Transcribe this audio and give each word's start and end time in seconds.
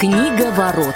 Книга 0.00 0.50
ворот. 0.52 0.94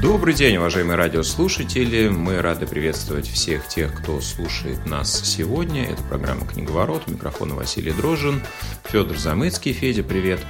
Добрый 0.00 0.32
день, 0.32 0.56
уважаемые 0.56 0.96
радиослушатели. 0.96 2.08
Мы 2.08 2.40
рады 2.40 2.66
приветствовать 2.66 3.28
всех 3.28 3.68
тех, 3.68 3.94
кто 3.94 4.18
слушает 4.22 4.86
нас 4.86 5.12
сегодня. 5.12 5.84
Это 5.84 6.02
программа 6.04 6.46
«Книговорот». 6.46 7.02
У 7.06 7.10
микрофона 7.10 7.54
Василий 7.54 7.92
Дрожин, 7.92 8.42
Федор 8.84 9.18
Замыцкий. 9.18 9.74
Федя, 9.74 10.02
привет. 10.02 10.40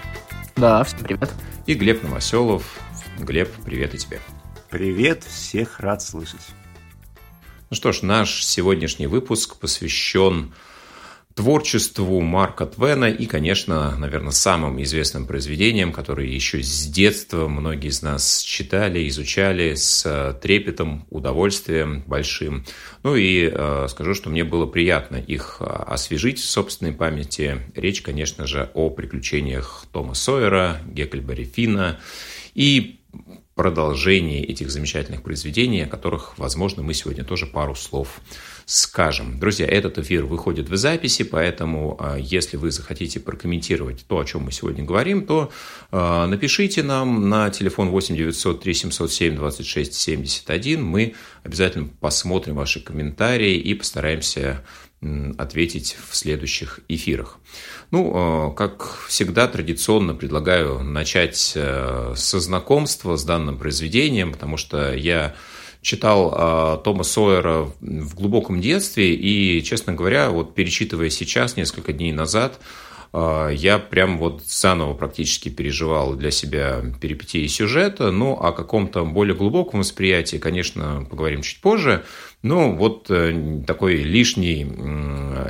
Да, 0.54 0.84
всем 0.84 1.00
привет. 1.00 1.32
И 1.66 1.75
Глеб 1.75 2.04
Новоселов. 2.04 2.79
Глеб, 3.18 3.50
привет 3.64 3.96
и 3.96 3.98
тебе. 3.98 4.20
Привет, 4.70 5.25
всех 5.25 5.80
рад 5.80 6.00
слышать. 6.00 6.46
Ну 7.70 7.75
что 7.75 7.91
ж, 7.91 8.02
наш 8.02 8.45
сегодняшний 8.45 9.09
выпуск 9.09 9.57
посвящен 9.57 10.54
творчеству 11.36 12.22
Марка 12.22 12.64
Твена 12.64 13.11
и, 13.11 13.26
конечно, 13.26 13.94
наверное, 13.99 14.32
самым 14.32 14.82
известным 14.82 15.27
произведением, 15.27 15.93
которые 15.93 16.35
еще 16.35 16.63
с 16.63 16.86
детства 16.86 17.46
многие 17.46 17.89
из 17.89 18.00
нас 18.00 18.40
читали, 18.40 19.07
изучали 19.07 19.75
с 19.75 20.39
трепетом, 20.41 21.07
удовольствием 21.11 22.03
большим. 22.07 22.64
Ну 23.03 23.17
и 23.17 23.50
э, 23.53 23.86
скажу, 23.91 24.14
что 24.14 24.30
мне 24.30 24.44
было 24.44 24.64
приятно 24.64 25.17
их 25.17 25.58
э, 25.61 25.64
освежить 25.64 26.39
в 26.39 26.49
собственной 26.49 26.93
памяти. 26.93 27.61
Речь, 27.75 28.00
конечно 28.00 28.46
же, 28.46 28.71
о 28.72 28.89
приключениях 28.89 29.85
Тома 29.93 30.14
Сойера, 30.14 30.80
Геккельбери 30.86 31.44
Фина 31.44 32.00
и 32.55 33.00
продолжении 33.56 34.42
этих 34.42 34.70
замечательных 34.70 35.22
произведений, 35.22 35.83
о 35.83 35.89
которых, 35.89 36.39
возможно, 36.39 36.83
мы 36.83 36.94
сегодня 36.94 37.25
тоже 37.25 37.47
пару 37.47 37.75
слов 37.75 38.20
скажем. 38.66 39.38
Друзья, 39.38 39.64
этот 39.64 39.97
эфир 39.98 40.25
выходит 40.25 40.69
в 40.69 40.77
записи, 40.77 41.22
поэтому 41.22 41.97
а, 42.00 42.16
если 42.16 42.56
вы 42.56 42.72
захотите 42.72 43.20
прокомментировать 43.20 44.04
то, 44.08 44.18
о 44.18 44.24
чем 44.24 44.42
мы 44.42 44.52
сегодня 44.52 44.84
говорим, 44.84 45.24
то 45.24 45.52
а, 45.92 46.27
напишите 46.27 46.82
нам 46.82 47.28
на 47.28 47.48
телефон 47.50 47.91
8 47.91 48.16
900 48.16 48.60
3 48.60 48.74
707 48.74 49.36
26 49.36 49.94
71. 49.94 50.82
Мы 50.82 51.14
обязательно 51.44 51.88
посмотрим 52.00 52.56
ваши 52.56 52.80
комментарии 52.80 53.54
и 53.54 53.72
постараемся 53.72 54.64
ответить 55.38 55.96
в 56.10 56.16
следующих 56.16 56.80
эфирах. 56.88 57.38
Ну, 57.92 58.12
а, 58.14 58.50
как 58.50 58.98
всегда, 59.06 59.46
традиционно 59.46 60.12
предлагаю 60.12 60.82
начать 60.82 61.52
э, 61.54 62.14
со 62.16 62.41
знакомства 62.41 63.14
с 63.14 63.22
данным 63.22 63.58
произведением, 63.58 64.32
потому 64.32 64.56
что 64.56 64.92
я 64.92 65.36
читал 65.86 66.34
э, 66.36 66.78
Тома 66.82 67.04
Сойера 67.04 67.70
в 67.80 68.16
глубоком 68.16 68.60
детстве, 68.60 69.14
и, 69.14 69.62
честно 69.62 69.92
говоря, 69.92 70.30
вот 70.30 70.52
перечитывая 70.52 71.10
сейчас, 71.10 71.56
несколько 71.56 71.92
дней 71.92 72.10
назад, 72.10 72.58
я 73.53 73.78
прям 73.78 74.19
вот 74.19 74.42
заново 74.45 74.95
практически 74.95 75.48
переживал 75.48 76.14
для 76.14 76.31
себя 76.31 76.83
перипетии 77.00 77.47
сюжета, 77.47 78.11
ну, 78.11 78.34
о 78.34 78.53
каком-то 78.53 79.05
более 79.05 79.34
глубоком 79.34 79.81
восприятии, 79.81 80.36
конечно, 80.36 81.06
поговорим 81.09 81.42
чуть 81.42 81.61
позже, 81.61 82.05
ну, 82.42 82.77
вот 82.77 83.06
э, 83.11 83.62
такой 83.67 83.97
лишний, 83.97 84.64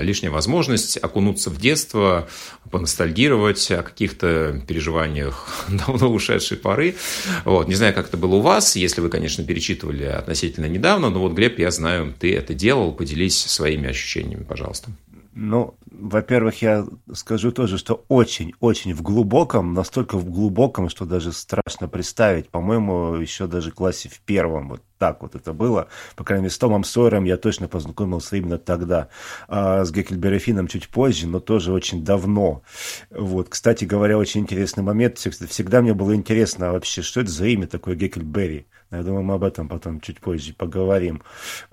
лишняя 0.01 0.31
возможность 0.31 0.97
окунуться 0.97 1.51
в 1.51 1.61
детство, 1.61 2.29
поностальгировать 2.71 3.71
о 3.71 3.83
каких-то 3.83 4.63
переживаниях 4.67 5.67
давно 5.69 6.11
ушедшей 6.11 6.57
поры. 6.57 6.97
Вот. 7.45 7.69
Не 7.69 7.75
знаю, 7.75 7.93
как 7.93 8.09
это 8.09 8.17
было 8.17 8.37
у 8.37 8.41
вас, 8.41 8.77
если 8.77 9.01
вы, 9.01 9.11
конечно, 9.11 9.45
перечитывали 9.45 10.05
относительно 10.05 10.67
недавно, 10.67 11.11
но 11.11 11.21
вот, 11.21 11.33
Глеб, 11.33 11.59
я 11.59 11.71
знаю, 11.71 12.15
ты 12.19 12.35
это 12.35 12.55
делал, 12.55 12.93
поделись 12.93 13.39
своими 13.39 13.89
ощущениями, 13.91 14.45
пожалуйста. 14.45 14.91
Ну, 15.39 15.75
во-первых, 15.91 16.63
я 16.63 16.87
скажу 17.13 17.53
тоже, 17.53 17.77
что 17.77 18.07
очень-очень 18.09 18.95
в 18.95 19.03
глубоком, 19.03 19.75
настолько 19.75 20.17
в 20.17 20.31
глубоком, 20.31 20.89
что 20.89 21.05
даже 21.05 21.31
страшно 21.31 21.89
представить. 21.89 22.49
По-моему, 22.49 23.17
еще 23.17 23.47
даже 23.47 23.71
в 23.71 23.75
классе 23.75 24.09
в 24.09 24.19
первом 24.21 24.71
вот 24.71 24.83
так 24.99 25.23
вот 25.23 25.35
это 25.35 25.53
было. 25.53 25.89
По 26.15 26.25
крайней 26.25 26.45
мере, 26.45 26.55
с 26.55 26.59
Томом 26.59 26.85
Сойером 26.85 27.25
я 27.25 27.37
точно 27.37 27.69
познакомился 27.69 28.37
именно 28.37 28.59
тогда. 28.59 29.09
А 29.49 29.85
с 29.85 29.91
Геккельбери 29.93 30.39
Финном 30.39 30.69
чуть 30.69 30.89
позже, 30.89 31.27
но 31.27 31.41
тоже 31.41 31.73
очень 31.73 32.05
давно. 32.05 32.63
Вот, 33.11 33.49
кстати 33.49 33.85
говоря, 33.85 34.19
очень 34.19 34.43
интересный 34.43 34.83
момент. 34.83 35.19
Всегда 35.19 35.83
мне 35.83 35.95
было 35.95 36.15
интересно 36.15 36.73
вообще, 36.73 37.03
что 37.03 37.21
это 37.21 37.31
за 37.31 37.47
имя 37.47 37.67
такое 37.67 37.95
Геккельбери. 37.95 38.67
Я 38.91 39.03
думаю, 39.03 39.25
мы 39.25 39.35
об 39.35 39.45
этом 39.45 39.69
потом 39.69 40.01
чуть 40.01 40.21
позже 40.21 40.55
поговорим. 40.55 41.23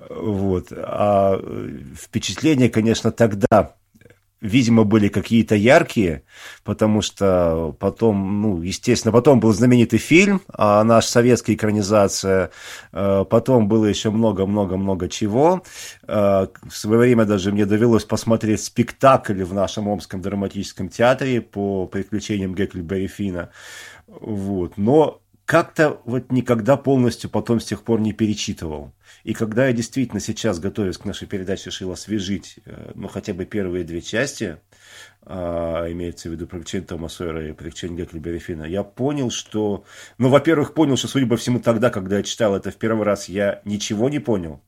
Вот. 0.10 0.68
А 0.72 1.40
впечатления, 1.96 2.70
конечно, 2.70 3.12
тогда 3.12 3.76
видимо, 4.44 4.84
были 4.84 5.08
какие-то 5.08 5.56
яркие, 5.56 6.24
потому 6.64 7.02
что 7.02 7.76
потом, 7.80 8.42
ну, 8.42 8.62
естественно, 8.62 9.14
потом 9.14 9.40
был 9.40 9.54
знаменитый 9.54 10.00
фильм, 10.00 10.42
а 10.54 10.84
наша 10.84 11.08
советская 11.08 11.56
экранизация, 11.56 12.52
э, 12.92 13.26
потом 13.30 13.70
было 13.70 13.86
еще 13.86 14.12
много-много-много 14.12 15.08
чего. 15.08 15.64
Э, 16.08 16.48
в 16.62 16.76
свое 16.76 17.00
время 17.00 17.24
даже 17.26 17.54
мне 17.54 17.66
довелось 17.66 18.04
посмотреть 18.04 18.62
спектакль 18.62 19.44
в 19.44 19.54
нашем 19.54 19.88
Омском 19.88 20.22
драматическом 20.22 20.90
театре 20.90 21.42
по 21.42 21.88
приключениям 21.88 22.54
Гекльберри 22.54 23.08
Фина. 23.08 23.50
Вот. 24.08 24.78
Но 24.78 25.22
как-то 25.46 26.02
вот 26.04 26.32
никогда 26.32 26.76
полностью 26.76 27.30
потом 27.30 27.62
с 27.62 27.66
тех 27.66 27.84
пор 27.84 28.02
не 28.02 28.12
перечитывал. 28.12 28.92
И 29.24 29.34
когда 29.34 29.68
я 29.68 29.74
действительно 29.74 30.20
сейчас, 30.20 30.60
готовясь 30.60 30.98
к 30.98 31.06
нашей 31.06 31.28
передаче, 31.28 31.70
решил 31.70 31.92
освежить, 31.92 32.60
э, 32.66 32.92
ну, 32.96 33.08
хотя 33.08 33.34
бы 33.34 33.46
первые 33.46 33.86
две 33.86 34.02
части, 34.02 34.58
а, 35.22 35.90
имеется 35.90 36.28
в 36.28 36.34
виду 36.34 36.46
приключение 36.46 36.86
Тома 36.86 37.08
Сойера 37.08 37.48
и 37.48 37.54
приключение 37.54 38.00
Геклибери 38.00 38.40
Фина, 38.40 38.64
я 38.64 38.84
понял, 38.84 39.30
что... 39.32 39.86
Ну, 40.18 40.28
во-первых, 40.30 40.74
понял, 40.74 40.98
что, 40.98 41.08
судя 41.08 41.28
по 41.28 41.38
всему, 41.38 41.62
тогда, 41.62 41.90
когда 41.90 42.18
я 42.18 42.24
читал 42.24 42.56
это 42.56 42.72
в 42.72 42.76
первый 42.76 43.06
раз, 43.06 43.30
я 43.30 43.62
ничего 43.64 44.10
не 44.10 44.20
понял 44.20 44.62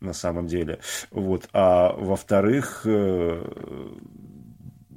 на 0.00 0.14
самом 0.14 0.46
деле. 0.46 0.78
Вот. 1.10 1.48
А 1.52 1.92
во-вторых, 1.92 2.82
э, 2.84 3.44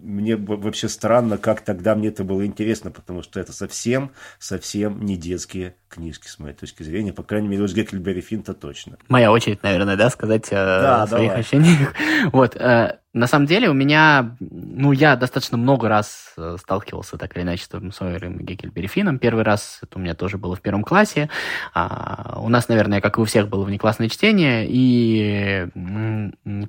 мне 0.02 0.36
вообще 0.36 0.88
странно, 0.90 1.38
как 1.38 1.62
тогда 1.62 1.96
мне 1.96 2.10
это 2.10 2.24
было 2.24 2.46
интересно, 2.46 2.92
потому 2.92 3.22
что 3.22 3.40
это 3.40 3.54
совсем, 3.54 4.12
совсем 4.38 5.04
не 5.04 5.18
детские 5.18 5.76
книжки, 5.90 6.28
с 6.28 6.40
моей 6.40 6.56
точки 6.56 6.84
зрения. 6.84 7.14
По 7.14 7.24
крайней 7.24 7.48
мере, 7.48 7.64
уж 7.64 7.74
Геккельбери 7.74 8.22
Финта 8.22 8.54
точно. 8.54 8.98
Моя 9.08 9.32
очередь, 9.32 9.64
наверное, 9.64 9.98
да, 9.98 10.10
сказать 10.10 10.48
о 10.52 11.06
своих 11.08 11.30
давай. 11.30 11.42
ощущениях. 11.42 11.94
Вот, 12.32 12.56
э, 12.56 13.00
на 13.12 13.26
самом 13.26 13.48
деле 13.48 13.70
у 13.70 13.74
меня, 13.74 14.36
ну, 14.40 14.92
я 14.92 15.16
достаточно 15.16 15.58
много 15.58 15.90
раз 15.90 16.34
э, 16.38 16.58
сталкивался 16.60 17.18
так 17.18 17.36
или 17.36 17.42
иначе 17.42 17.64
с 17.64 17.68
Томом 17.68 17.92
Сойером 17.92 18.38
и 18.38 18.44
Геккельбери 18.44 18.86
Финном. 18.86 19.18
Первый 19.18 19.44
раз 19.44 19.80
это 19.82 19.98
у 19.98 20.02
меня 20.02 20.14
тоже 20.14 20.38
было 20.38 20.56
в 20.56 20.62
первом 20.62 20.84
классе. 20.84 21.28
А, 21.74 22.40
у 22.40 22.50
нас, 22.50 22.68
наверное, 22.68 23.02
как 23.02 23.18
и 23.18 23.22
у 23.22 23.26
всех, 23.26 23.50
было 23.50 23.64
внеклассное 23.64 24.10
чтение, 24.10 24.68
и 24.70 25.68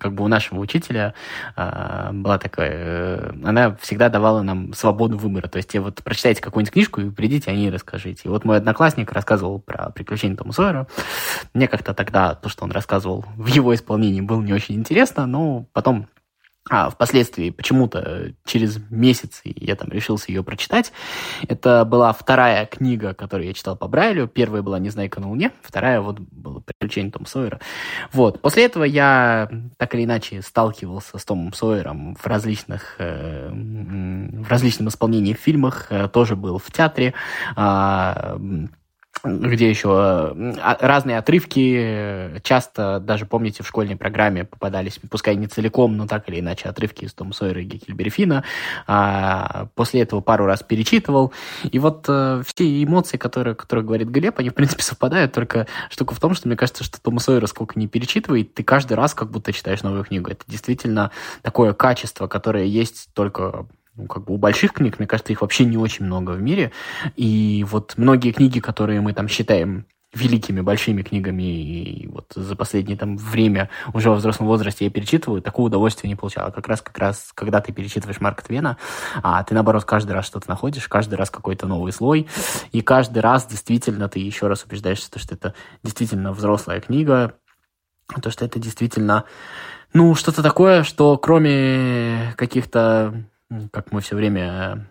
как 0.01 0.15
бы 0.15 0.25
у 0.25 0.29
нашего 0.29 0.61
учителя 0.61 1.13
а, 1.57 2.11
была 2.13 2.39
такая... 2.39 2.73
Э, 2.73 3.33
она 3.45 3.77
всегда 3.77 4.09
давала 4.09 4.41
нам 4.41 4.73
свободу 4.73 5.19
выбора. 5.19 5.47
То 5.47 5.59
есть, 5.59 5.77
вот 5.77 6.03
прочитайте 6.03 6.41
какую-нибудь 6.41 6.73
книжку 6.73 7.03
и 7.03 7.11
придите 7.11 7.51
о 7.51 7.55
ней 7.55 7.69
расскажите. 7.69 8.23
И 8.25 8.29
вот 8.29 8.47
мой 8.47 8.57
одноклассник 8.57 9.13
рассказывал 9.13 9.59
про 9.59 9.91
приключения 9.91 10.39
Тома 10.39 10.53
Сойера. 10.53 10.87
Мне 11.53 11.69
как-то 11.69 11.93
тогда 11.93 12.35
то, 12.35 12.49
что 12.49 12.65
он 12.65 12.71
рассказывал 12.71 13.27
в 13.37 13.47
его 13.49 13.75
исполнении, 13.75 14.23
было 14.23 14.41
не 14.41 14.55
очень 14.55 14.77
интересно, 14.77 15.27
но 15.27 15.67
потом 15.75 16.09
а 16.69 16.91
впоследствии 16.91 17.51
почему-то 17.51 18.33
через 18.45 18.79
месяц 18.91 19.41
я 19.45 19.77
там 19.77 19.89
решился 19.91 20.31
ее 20.31 20.43
прочитать. 20.43 20.93
Это 21.49 21.85
была 21.85 22.13
вторая 22.13 22.67
книга, 22.67 23.15
которую 23.15 23.49
я 23.49 23.55
читал 23.55 23.77
по 23.77 23.89
Брайлю. 23.89 24.29
Первая 24.29 24.63
была 24.63 24.79
«Незнайка 24.79 25.21
на 25.21 25.31
Луне», 25.31 25.53
вторая 25.63 26.01
вот 26.01 26.21
была 26.21 26.61
«Приключения 26.61 27.11
Тома 27.11 27.27
Сойера». 27.27 27.61
Вот. 28.13 28.41
После 28.41 28.67
этого 28.67 28.85
я 28.85 29.51
так 29.79 29.95
или 29.95 30.05
иначе 30.05 30.43
сталкивался 30.43 31.19
с 31.19 31.25
Томом 31.25 31.53
Сойером 31.53 32.15
в 32.15 32.27
различных, 32.27 32.97
э, 32.99 33.51
в 33.51 34.49
различном 34.49 34.89
исполнении 34.89 35.35
в 35.35 35.39
фильмах, 35.39 35.87
э, 35.91 36.09
тоже 36.09 36.37
был 36.37 36.59
в 36.59 36.71
театре, 36.71 37.15
э, 37.57 38.37
где 39.23 39.69
еще 39.69 39.91
а, 39.93 40.77
разные 40.81 41.19
отрывки, 41.19 42.41
часто 42.43 43.01
даже, 43.01 43.27
помните, 43.27 43.63
в 43.63 43.67
школьной 43.67 43.97
программе 43.97 44.45
попадались, 44.45 44.99
пускай 45.11 45.37
не 45.37 45.47
целиком, 45.47 45.97
но 45.97 46.07
так 46.07 46.29
или 46.29 46.41
иначе, 46.41 46.69
отрывки 46.69 47.05
из 47.05 47.13
Тома 47.13 47.33
Сойера 47.33 47.61
и 47.61 47.65
Геккельбери 47.65 48.11
Фина. 48.11 48.45
А 48.87 49.69
после 49.75 50.03
этого 50.03 50.21
пару 50.21 50.47
раз 50.47 50.63
перечитывал. 50.63 51.33
И 51.71 51.79
вот 51.79 52.07
э, 52.09 52.43
все 52.47 52.83
эмоции, 52.83 53.19
которые, 53.19 53.55
которые 53.55 53.85
говорит 53.85 54.09
Глеб, 54.09 54.39
они, 54.39 54.51
в 54.51 54.55
принципе, 54.55 54.83
совпадают, 54.83 55.33
только 55.33 55.67
штука 55.91 56.15
в 56.15 56.21
том, 56.21 56.35
что 56.35 56.49
мне 56.49 56.57
кажется, 56.57 56.85
что 56.85 57.01
Тома 57.01 57.21
Сойера 57.21 57.47
сколько 57.47 57.79
не 57.79 57.89
перечитывает, 57.89 58.55
ты 58.55 58.65
каждый 58.65 58.95
раз 58.95 59.15
как 59.15 59.31
будто 59.31 59.53
читаешь 59.53 59.83
новую 59.83 60.05
книгу. 60.05 60.31
Это 60.31 60.45
действительно 60.47 61.11
такое 61.43 61.75
качество, 61.75 62.27
которое 62.27 62.65
есть 62.65 63.11
только 63.13 63.67
ну, 63.97 64.07
как 64.07 64.25
бы 64.25 64.35
у 64.35 64.37
больших 64.37 64.73
книг, 64.73 64.99
мне 64.99 65.09
кажется, 65.09 65.33
их 65.33 65.43
вообще 65.43 65.65
не 65.65 65.77
очень 65.77 66.05
много 66.05 66.33
в 66.33 66.41
мире. 66.41 66.73
И 67.17 67.67
вот 67.69 67.95
многие 67.97 68.33
книги, 68.33 68.61
которые 68.61 69.01
мы 69.01 69.13
там 69.13 69.29
считаем 69.29 69.87
великими, 70.13 70.61
большими 70.61 71.03
книгами, 71.03 71.43
и 71.43 72.09
вот 72.09 72.33
за 72.35 72.57
последнее 72.57 72.97
там 72.97 73.17
время 73.17 73.71
уже 73.93 74.11
во 74.11 74.17
взрослом 74.17 74.49
возрасте 74.49 74.85
я 74.85 74.91
перечитываю, 74.91 75.41
такого 75.41 75.67
удовольствия 75.67 76.09
не 76.09 76.17
получал. 76.17 76.49
А 76.49 76.51
как 76.51 76.67
раз, 76.67 76.83
как 76.83 76.99
раз, 76.99 77.31
когда 77.35 77.61
ты 77.61 77.73
перечитываешь 77.73 78.21
Марка 78.21 78.45
Твена, 78.45 78.77
а 79.23 79.43
ты, 79.45 79.55
наоборот, 79.55 79.85
каждый 79.85 80.13
раз 80.13 80.27
что-то 80.27 80.49
находишь, 80.49 80.89
каждый 80.89 81.15
раз 81.15 81.31
какой-то 81.31 81.67
новый 81.69 81.93
слой, 81.93 82.27
и 82.73 82.81
каждый 82.81 83.21
раз 83.21 83.47
действительно 83.47 84.09
ты 84.09 84.19
еще 84.19 84.49
раз 84.49 84.65
убеждаешься, 84.65 85.17
что 85.17 85.35
это 85.35 85.55
действительно 85.85 86.33
взрослая 86.33 86.81
книга, 86.81 87.35
то, 88.21 88.31
что 88.31 88.45
это 88.45 88.59
действительно, 88.59 89.25
ну, 89.93 90.17
что-то 90.17 90.43
такое, 90.43 90.83
что 90.83 91.17
кроме 91.19 92.35
каких-то, 92.37 93.25
как 93.73 93.93
мы 93.93 94.01
все 94.01 94.17
время 94.17 94.87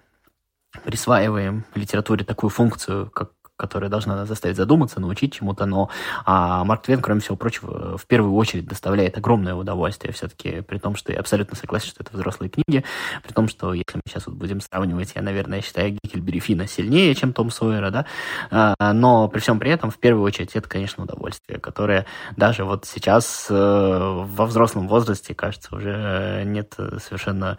присваиваем 0.84 1.66
литературе 1.76 2.24
такую 2.24 2.50
функцию, 2.50 3.10
как 3.10 3.32
которая 3.60 3.90
должна 3.90 4.26
заставить 4.26 4.56
задуматься, 4.56 5.02
научить 5.02 5.34
чему-то, 5.34 5.66
но 5.66 5.90
а 6.26 6.64
Марк 6.64 6.84
Твен, 6.84 7.02
кроме 7.02 7.20
всего 7.20 7.36
прочего, 7.36 7.98
в 7.98 8.06
первую 8.08 8.34
очередь 8.34 8.66
доставляет 8.66 9.18
огромное 9.18 9.54
удовольствие 9.54 10.14
все-таки, 10.14 10.62
при 10.62 10.78
том, 10.78 10.96
что 10.96 11.12
я 11.12 11.20
абсолютно 11.20 11.58
согласен, 11.58 11.90
что 11.90 12.02
это 12.02 12.16
взрослые 12.16 12.50
книги, 12.50 12.86
при 13.22 13.34
том, 13.34 13.50
что 13.50 13.74
если 13.74 13.96
мы 13.96 14.02
сейчас 14.08 14.28
вот 14.28 14.36
будем 14.36 14.62
сравнивать, 14.62 15.12
я, 15.16 15.22
наверное, 15.22 15.62
считаю 15.62 15.98
Гикельбери 16.02 16.40
Фина 16.40 16.68
сильнее, 16.68 17.14
чем 17.16 17.34
Том 17.34 17.52
Сойера, 17.52 17.92
да, 17.92 18.06
а, 18.50 18.94
но 18.94 19.28
при 19.28 19.40
всем 19.40 19.60
при 19.60 19.72
этом, 19.72 19.92
в 19.92 19.98
первую 19.98 20.24
очередь, 20.24 20.56
это, 20.56 20.70
конечно, 20.70 21.04
удовольствие, 21.04 21.60
которое 21.60 22.06
даже 22.38 22.64
вот 22.64 22.86
сейчас 22.86 23.48
э, 23.50 23.54
во 23.54 24.46
взрослом 24.46 24.88
возрасте, 24.88 25.36
кажется, 25.36 25.76
уже 25.76 26.44
нет 26.46 26.76
совершенно 27.04 27.58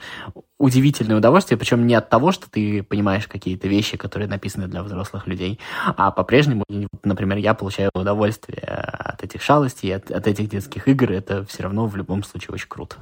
удивительное 0.61 1.17
удовольствие, 1.17 1.56
причем 1.56 1.87
не 1.87 1.94
от 1.94 2.11
того, 2.11 2.32
что 2.32 2.50
ты 2.50 2.82
понимаешь 2.82 3.26
какие-то 3.26 3.67
вещи, 3.67 3.97
которые 3.97 4.29
написаны 4.29 4.69
для 4.69 4.82
взрослых 4.82 5.26
людей, 5.26 5.58
а 5.96 6.10
по-прежнему, 6.10 6.64
например, 7.04 7.38
я 7.38 7.54
получаю 7.54 7.90
удовольствие 7.94 8.60
от 8.60 9.22
этих 9.22 9.42
шалостей, 9.42 9.94
от, 9.94 10.10
от 10.10 10.26
этих 10.26 10.48
детских 10.48 10.88
игр. 10.88 11.12
Это 11.12 11.44
все 11.44 11.62
равно 11.62 11.87
в 11.87 11.96
любом 11.96 12.22
случае 12.22 12.54
очень 12.54 12.69
круто. 12.69 12.96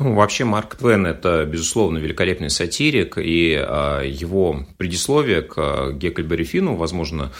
Ну, 0.00 0.14
вообще 0.14 0.44
Марк 0.44 0.76
Твен– 0.76 1.06
это, 1.06 1.44
безусловно, 1.44 1.98
великолепный 1.98 2.48
сатирик, 2.48 3.18
и 3.18 3.54
а, 3.54 4.00
его 4.02 4.64
предисловие 4.78 5.42
к 5.42 5.54
а, 5.58 5.92
Геккельбери 5.92 6.44
Фину, 6.44 6.74
возможно, 6.74 7.32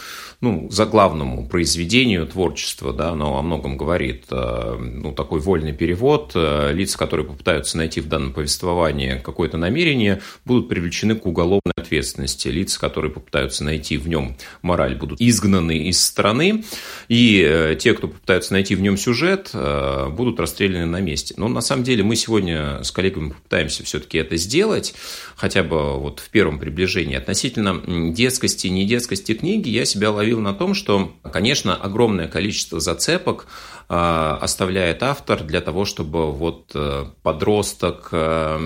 ну, 0.43 0.69
заглавному 0.71 1.47
произведению 1.47 2.27
творчества, 2.27 2.93
да, 2.93 3.11
оно 3.11 3.39
о 3.39 3.43
многом 3.43 3.77
говорит. 3.77 4.25
А, 4.31 4.79
ну, 4.79 5.13
такой 5.13 5.41
вольный 5.41 5.73
перевод. 5.73 6.33
А, 6.35 6.71
лица, 6.71 6.99
которые 6.99 7.27
попытаются 7.27 7.79
найти 7.79 8.03
в 8.03 8.09
данном 8.09 8.33
повествовании 8.33 9.21
какое-то 9.23 9.57
намерение, 9.59 10.21
будут 10.45 10.69
привлечены 10.69 11.15
к 11.15 11.25
уголовной 11.25 11.73
ответственности. 11.77 12.49
Лица, 12.49 12.79
которые 12.81 13.11
попытаются 13.11 13.65
найти 13.65 13.97
в 13.97 14.09
нем 14.09 14.37
мораль, 14.63 14.97
будут 14.97 15.21
изгнаны 15.21 15.89
из 15.89 16.03
страны. 16.03 16.65
И 17.09 17.43
э, 17.47 17.77
те, 17.79 17.93
кто 17.93 18.09
попытаются 18.09 18.53
найти 18.53 18.75
в 18.75 18.81
нем 18.81 18.97
сюжет, 18.97 19.51
э, 19.53 20.09
будут 20.11 20.41
расстреляны 20.41 20.87
на 20.87 21.01
месте. 21.01 21.35
Но 21.37 21.49
на 21.49 21.61
самом 21.61 21.85
деле 21.85 22.03
мы 22.03 22.17
сегодня 22.17 22.50
сегодня 22.51 22.83
с 22.83 22.91
коллегами 22.91 23.31
попытаемся 23.31 23.85
все-таки 23.85 24.19
это 24.19 24.37
сделать, 24.37 24.95
хотя 25.37 25.63
бы 25.63 25.99
вот 25.99 26.21
в 26.21 26.31
первом 26.31 26.59
приближении. 26.59 27.17
Относительно 27.17 28.13
детскости 28.13 28.67
и 28.67 28.71
недетскости 28.71 29.35
книги 29.35 29.69
я 29.69 29.85
себя 29.85 30.11
ловил 30.11 30.41
на 30.41 30.55
том, 30.55 30.75
что, 30.75 31.15
конечно, 31.33 31.75
огромное 31.75 32.29
количество 32.29 32.81
зацепок 32.81 33.47
оставляет 33.91 35.03
автор 35.03 35.43
для 35.43 35.61
того, 35.61 35.85
чтобы 35.85 36.31
вот 36.31 36.71
э, 36.77 37.07
подросток, 37.25 38.11
э, 38.13 38.57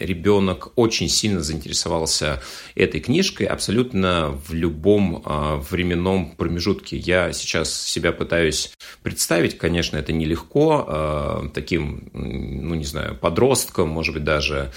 ребенок 0.00 0.72
очень 0.74 1.08
сильно 1.08 1.40
заинтересовался 1.40 2.42
этой 2.74 3.00
книжкой 3.00 3.46
абсолютно 3.46 4.36
в 4.48 4.52
любом 4.52 5.22
а, 5.24 5.56
временном 5.58 6.32
промежутке. 6.32 6.96
Я 6.96 7.32
сейчас 7.32 7.80
себя 7.80 8.10
пытаюсь 8.10 8.72
представить, 9.04 9.56
конечно, 9.56 9.96
это 9.98 10.12
нелегко, 10.12 10.84
а, 10.88 11.48
таким, 11.54 12.10
ну 12.12 12.74
не 12.74 12.84
знаю, 12.84 13.14
подростком, 13.14 13.88
может 13.88 14.14
быть, 14.14 14.24
даже 14.24 14.72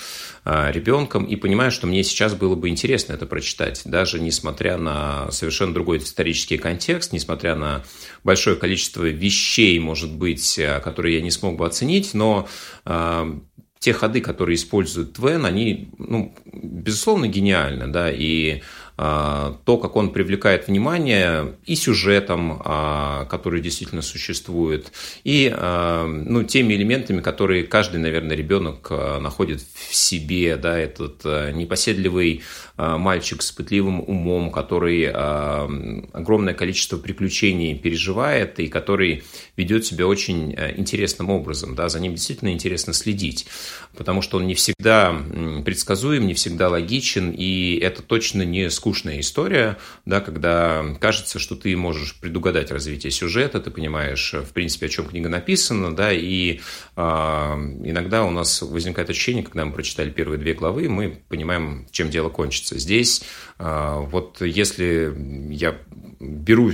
ребенком, 0.45 1.25
и 1.25 1.35
понимаю, 1.35 1.71
что 1.71 1.87
мне 1.87 2.03
сейчас 2.03 2.35
было 2.35 2.53
бы 2.53 2.69
интересно 2.69 3.13
это 3.13 3.25
прочитать, 3.25 3.81
даже 3.83 4.19
несмотря 4.19 4.77
на 4.77 5.31
совершенно 5.31 5.73
другой 5.73 5.97
исторический 5.97 6.59
контекст, 6.59 7.13
несмотря 7.13 7.55
на 7.55 7.83
большое 8.23 8.55
количество 8.55 9.05
вещей, 9.05 9.79
может 9.79 9.94
быть, 10.03 10.57
э, 10.59 10.79
которые 10.79 11.15
я 11.15 11.21
не 11.21 11.31
смог 11.31 11.57
бы 11.57 11.65
оценить, 11.65 12.13
но 12.13 12.47
э, 12.85 13.33
те 13.79 13.93
ходы, 13.93 14.21
которые 14.21 14.55
использует 14.55 15.13
Твен, 15.13 15.45
они, 15.45 15.89
ну, 15.97 16.33
безусловно, 16.51 17.27
гениальны, 17.27 17.87
да, 17.87 18.11
и 18.11 18.61
то, 18.97 19.77
как 19.81 19.95
он 19.97 20.11
привлекает 20.11 20.67
внимание 20.67 21.55
и 21.65 21.75
сюжетом, 21.75 22.61
а, 22.63 23.25
который 23.25 23.59
действительно 23.59 24.01
существует, 24.01 24.91
и 25.25 25.53
а, 25.53 26.05
ну, 26.07 26.43
теми 26.43 26.75
элементами, 26.75 27.19
которые 27.19 27.63
каждый, 27.63 27.97
наверное, 27.97 28.37
ребенок 28.37 28.89
находит 28.89 29.61
в 29.61 29.93
себе, 29.93 30.55
да, 30.55 30.77
этот 30.79 31.25
непоседливый 31.25 32.43
мальчик 32.77 33.41
с 33.41 33.51
пытливым 33.51 34.01
умом, 34.01 34.51
который 34.51 35.09
огромное 35.09 36.53
количество 36.53 36.97
приключений 36.97 37.77
переживает 37.77 38.59
и 38.59 38.67
который 38.67 39.23
ведет 39.55 39.85
себя 39.85 40.07
очень 40.07 40.53
интересным 40.75 41.29
образом, 41.29 41.75
да, 41.75 41.89
за 41.89 41.99
ним 41.99 42.15
действительно 42.15 42.51
интересно 42.51 42.93
следить, 42.93 43.47
потому 43.95 44.21
что 44.21 44.37
он 44.37 44.47
не 44.47 44.55
всегда 44.55 45.15
предсказуем, 45.63 46.27
не 46.27 46.33
всегда 46.33 46.69
логичен, 46.69 47.31
и 47.31 47.77
это 47.81 48.01
точно 48.01 48.43
не 48.43 48.69
скучная 48.85 49.19
история, 49.19 49.79
да, 50.05 50.21
когда 50.21 50.85
кажется, 50.99 51.39
что 51.39 51.55
ты 51.55 51.75
можешь 51.75 52.19
предугадать 52.19 52.69
развитие 52.69 53.09
сюжета, 53.09 53.59
ты 53.59 53.71
понимаешь, 53.71 54.35
в 54.35 54.53
принципе, 54.53 54.85
о 54.85 54.89
чем 54.89 55.07
книга 55.07 55.27
написана, 55.27 55.95
да, 55.95 56.13
и 56.13 56.59
э, 56.95 57.01
иногда 57.01 58.23
у 58.25 58.29
нас 58.29 58.61
возникает 58.61 59.09
ощущение, 59.09 59.43
когда 59.43 59.65
мы 59.65 59.73
прочитали 59.73 60.11
первые 60.11 60.37
две 60.37 60.53
главы, 60.53 60.87
мы 60.87 61.19
понимаем, 61.29 61.87
чем 61.89 62.11
дело 62.11 62.29
кончится. 62.29 62.77
Здесь 62.77 63.23
э, 63.57 64.05
вот 64.11 64.41
если 64.41 65.11
я 65.49 65.75
беру 66.19 66.69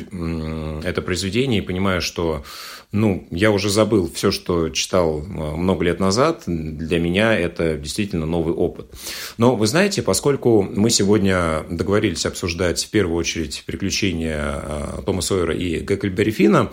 это 0.83 1.01
произведение 1.01 1.61
и 1.61 1.65
понимаю, 1.65 2.01
что 2.01 2.43
ну, 2.91 3.25
я 3.31 3.51
уже 3.51 3.69
забыл 3.69 4.11
все, 4.13 4.31
что 4.31 4.69
читал 4.69 5.21
э, 5.21 5.23
много 5.23 5.85
лет 5.85 5.99
назад. 6.01 6.43
Для 6.45 6.99
меня 6.99 7.37
это 7.37 7.77
действительно 7.77 8.25
новый 8.25 8.53
опыт. 8.53 8.87
Но 9.37 9.55
вы 9.55 9.65
знаете, 9.67 10.01
поскольку 10.01 10.61
мы 10.61 10.89
сегодня 10.89 11.63
договорились 11.69 12.25
обсуждать 12.25 12.83
в 12.83 12.89
первую 12.89 13.17
очередь 13.17 13.63
приключения 13.65 14.61
э, 14.61 15.01
Тома 15.05 15.21
Сойера 15.21 15.55
и 15.55 15.79
Геккельбери 15.79 16.31
Фина, 16.31 16.71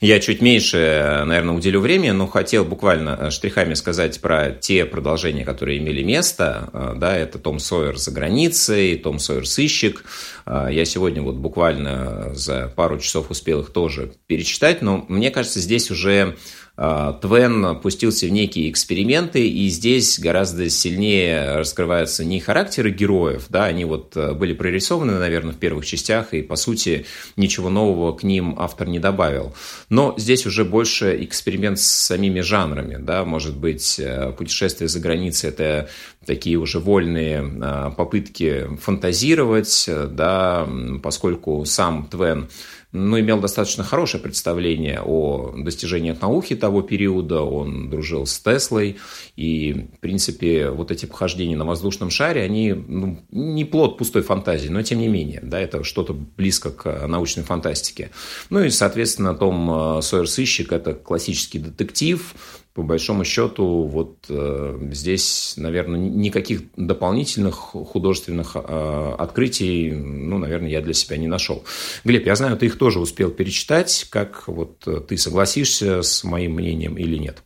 я 0.00 0.18
чуть 0.18 0.40
меньше, 0.40 1.24
наверное, 1.26 1.54
уделю 1.54 1.80
времени, 1.80 2.12
но 2.12 2.26
хотел 2.26 2.64
буквально 2.64 3.18
э, 3.20 3.30
штрихами 3.30 3.74
сказать 3.74 4.18
про 4.22 4.50
те 4.50 4.86
продолжения, 4.86 5.44
которые 5.44 5.78
имели 5.78 6.02
место. 6.02 6.70
Э, 6.72 6.94
да, 6.96 7.14
это 7.14 7.38
Том 7.38 7.58
Сойер 7.58 7.98
за 7.98 8.10
границей, 8.10 8.96
Том 8.96 9.18
Сойер 9.18 9.46
сыщик. 9.46 10.04
Э, 10.46 10.68
я 10.70 10.86
сегодня 10.86 11.20
вот 11.20 11.34
буквально 11.34 12.34
за 12.34 12.72
пару 12.74 12.98
часов 12.98 13.30
успел 13.30 13.60
их 13.60 13.70
тоже 13.70 14.12
перечитать, 14.26 14.80
но 14.80 15.04
мне 15.08 15.30
кажется, 15.30 15.60
здесь 15.60 15.90
уже 15.90 16.36
Твен 16.80 17.78
пустился 17.80 18.24
в 18.24 18.30
некие 18.30 18.70
эксперименты, 18.70 19.46
и 19.46 19.68
здесь 19.68 20.18
гораздо 20.18 20.70
сильнее 20.70 21.56
раскрываются 21.56 22.24
не 22.24 22.40
характеры 22.40 22.90
героев, 22.90 23.46
да, 23.50 23.64
они 23.66 23.84
вот 23.84 24.16
э, 24.16 24.32
были 24.32 24.54
прорисованы, 24.54 25.18
наверное, 25.18 25.52
в 25.52 25.58
первых 25.58 25.84
частях, 25.84 26.32
и, 26.32 26.40
по 26.40 26.56
сути, 26.56 27.04
ничего 27.36 27.68
нового 27.68 28.16
к 28.16 28.22
ним 28.22 28.54
автор 28.58 28.88
не 28.88 28.98
добавил. 28.98 29.54
Но 29.90 30.14
здесь 30.16 30.46
уже 30.46 30.64
больше 30.64 31.22
эксперимент 31.22 31.78
с 31.78 31.86
самими 31.86 32.40
жанрами, 32.40 32.96
да, 32.98 33.26
может 33.26 33.58
быть, 33.58 34.00
э, 34.00 34.32
путешествие 34.32 34.88
за 34.88 35.00
границей– 35.00 35.50
это 35.50 35.90
такие 36.24 36.56
уже 36.56 36.78
вольные 36.78 37.42
а, 37.62 37.90
попытки 37.90 38.68
фантазировать, 38.80 39.88
да, 40.10 40.68
поскольку 41.02 41.64
сам 41.64 42.06
Твен 42.06 42.48
но 42.92 43.20
имел 43.20 43.38
достаточно 43.40 43.84
хорошее 43.84 44.22
представление 44.22 45.00
о 45.04 45.52
достижениях 45.56 46.20
науки 46.20 46.56
того 46.56 46.82
периода, 46.82 47.42
он 47.42 47.88
дружил 47.90 48.26
с 48.26 48.38
Теслой, 48.38 48.98
и, 49.36 49.88
в 49.96 50.00
принципе, 50.00 50.70
вот 50.70 50.90
эти 50.90 51.06
похождения 51.06 51.56
на 51.56 51.64
воздушном 51.64 52.10
шаре, 52.10 52.42
они 52.42 52.72
ну, 52.72 53.18
не 53.30 53.64
плод 53.64 53.98
пустой 53.98 54.22
фантазии, 54.22 54.68
но 54.68 54.82
тем 54.82 54.98
не 54.98 55.08
менее, 55.08 55.40
да, 55.42 55.60
это 55.60 55.84
что-то 55.84 56.14
близко 56.14 56.70
к 56.70 57.06
научной 57.06 57.44
фантастике. 57.44 58.10
Ну 58.50 58.60
и, 58.60 58.70
соответственно, 58.70 59.34
Том 59.34 59.98
э, 59.98 60.02
Сойер 60.02 60.28
Сыщик– 60.28 60.72
это 60.72 60.94
классический 60.94 61.58
детектив, 61.58 62.34
по 62.74 62.82
большому 62.82 63.24
счету, 63.24 63.82
вот 63.84 64.26
э, 64.28 64.78
здесь, 64.92 65.54
наверное, 65.56 65.98
никаких 65.98 66.62
дополнительных 66.76 67.54
художественных 67.54 68.54
э, 68.54 69.14
открытий, 69.18 69.90
ну, 69.90 70.38
наверное, 70.38 70.70
я 70.70 70.80
для 70.80 70.94
себя 70.94 71.16
не 71.16 71.26
нашел. 71.26 71.64
Глеб, 72.04 72.26
я 72.26 72.36
знаю, 72.36 72.56
ты 72.56 72.66
их 72.66 72.78
тоже 72.78 73.00
успел 73.00 73.30
перечитать. 73.30 74.06
Как 74.10 74.46
вот 74.46 74.86
э, 74.86 75.00
ты 75.00 75.18
согласишься 75.18 76.02
с 76.02 76.22
моим 76.22 76.54
мнением 76.54 76.96
или 76.96 77.16
нет? 77.16 77.42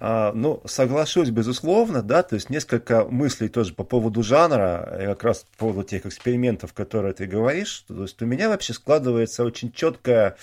А, 0.00 0.32
ну, 0.32 0.62
соглашусь, 0.64 1.30
безусловно, 1.30 2.02
да, 2.02 2.22
то 2.22 2.36
есть 2.36 2.50
несколько 2.50 3.04
мыслей 3.04 3.48
тоже 3.48 3.74
по 3.74 3.82
поводу 3.82 4.22
жанра, 4.22 4.96
и 5.00 5.06
как 5.06 5.24
раз 5.24 5.44
по 5.56 5.66
поводу 5.66 5.82
тех 5.82 6.06
экспериментов, 6.06 6.72
которые 6.72 7.14
ты 7.14 7.26
говоришь. 7.26 7.84
То 7.88 8.02
есть 8.02 8.22
у 8.22 8.26
меня 8.26 8.48
вообще 8.48 8.74
складывается 8.74 9.44
очень 9.44 9.72
четкое 9.72 10.36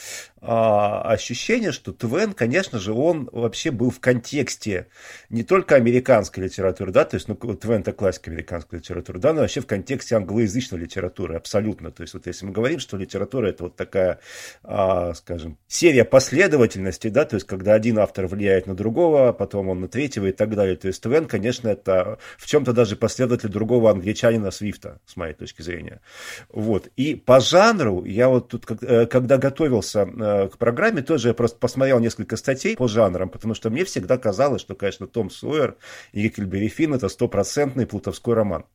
ощущение, 0.46 1.72
что 1.72 1.92
Твен, 1.92 2.34
конечно 2.34 2.80
же, 2.80 2.94
он 2.94 3.30
вообще 3.32 3.72
был 3.72 3.90
в 3.90 4.00
контексте 4.00 4.88
не 5.30 5.44
только 5.44 5.75
американской 5.75 6.44
литературы, 6.44 6.92
да, 6.92 7.06
то 7.06 7.16
есть, 7.16 7.28
ну, 7.28 7.36
Твен 7.36 7.82
это 7.82 7.94
классика 7.94 8.30
американской 8.30 8.80
литературы, 8.80 9.20
да, 9.20 9.34
но 9.34 9.42
вообще 9.42 9.62
в 9.62 9.68
контексте 9.68 10.16
англоязычной 10.16 10.80
литературы, 10.80 11.36
абсолютно. 11.36 11.92
То 11.92 12.02
есть, 12.04 12.14
вот 12.14 12.28
если 12.28 12.46
мы 12.46 12.52
говорим, 12.52 12.80
что 12.80 12.98
литература 12.98 13.48
это 13.48 13.64
вот 13.64 13.75
такая, 13.75 14.20
а, 14.64 15.14
скажем, 15.14 15.58
серия 15.68 16.06
последовательностей, 16.06 17.10
да, 17.10 17.25
то 17.25 17.36
есть, 17.36 17.48
когда 17.48 17.74
один 17.74 18.00
автор 18.00 18.28
влияет 18.28 18.68
на 18.68 18.75
другого, 18.75 19.34
потом 19.34 19.70
он 19.70 19.82
на 19.82 19.88
третьего 19.88 20.28
и 20.28 20.32
так 20.32 20.56
далее. 20.56 20.75
То 20.75 20.88
есть 20.88 21.02
Твен, 21.02 21.25
конечно, 21.25 21.70
это 21.70 22.20
в 22.38 22.46
чем-то 22.46 22.74
даже 22.74 22.96
последователь 22.96 23.50
другого 23.50 23.92
англичанина 23.92 24.52
Свифта, 24.52 25.00
с 25.06 25.16
моей 25.16 25.34
точки 25.34 25.62
зрения. 25.62 26.02
Вот. 26.50 26.90
И 26.96 27.16
по 27.16 27.40
жанру, 27.40 28.04
я 28.06 28.30
вот 28.30 28.50
тут, 28.50 28.66
э, 28.82 29.06
когда 29.06 29.38
готовился 29.38 30.02
э, 30.02 30.35
к 30.51 30.58
программе, 30.58 31.01
тоже 31.01 31.30
я 31.30 31.34
просто 31.34 31.58
посмотрел 31.58 32.00
несколько 32.00 32.38
статей 32.38 32.75
по 32.75 32.88
жанрам, 32.88 33.30
потому 33.30 33.54
что 33.54 33.70
мне 33.70 33.86
всегда 33.86 34.18
казалось, 34.18 34.62
что, 34.62 34.75
конечно, 34.75 35.08
Том 35.08 35.30
Сойер 35.30 35.75
и 36.12 36.24
Геккельбери 36.24 36.68
Финн 36.68 36.94
это 36.94 37.10
стопроцентный 37.10 37.86
плутовской 37.86 38.34
роман. 38.34 38.65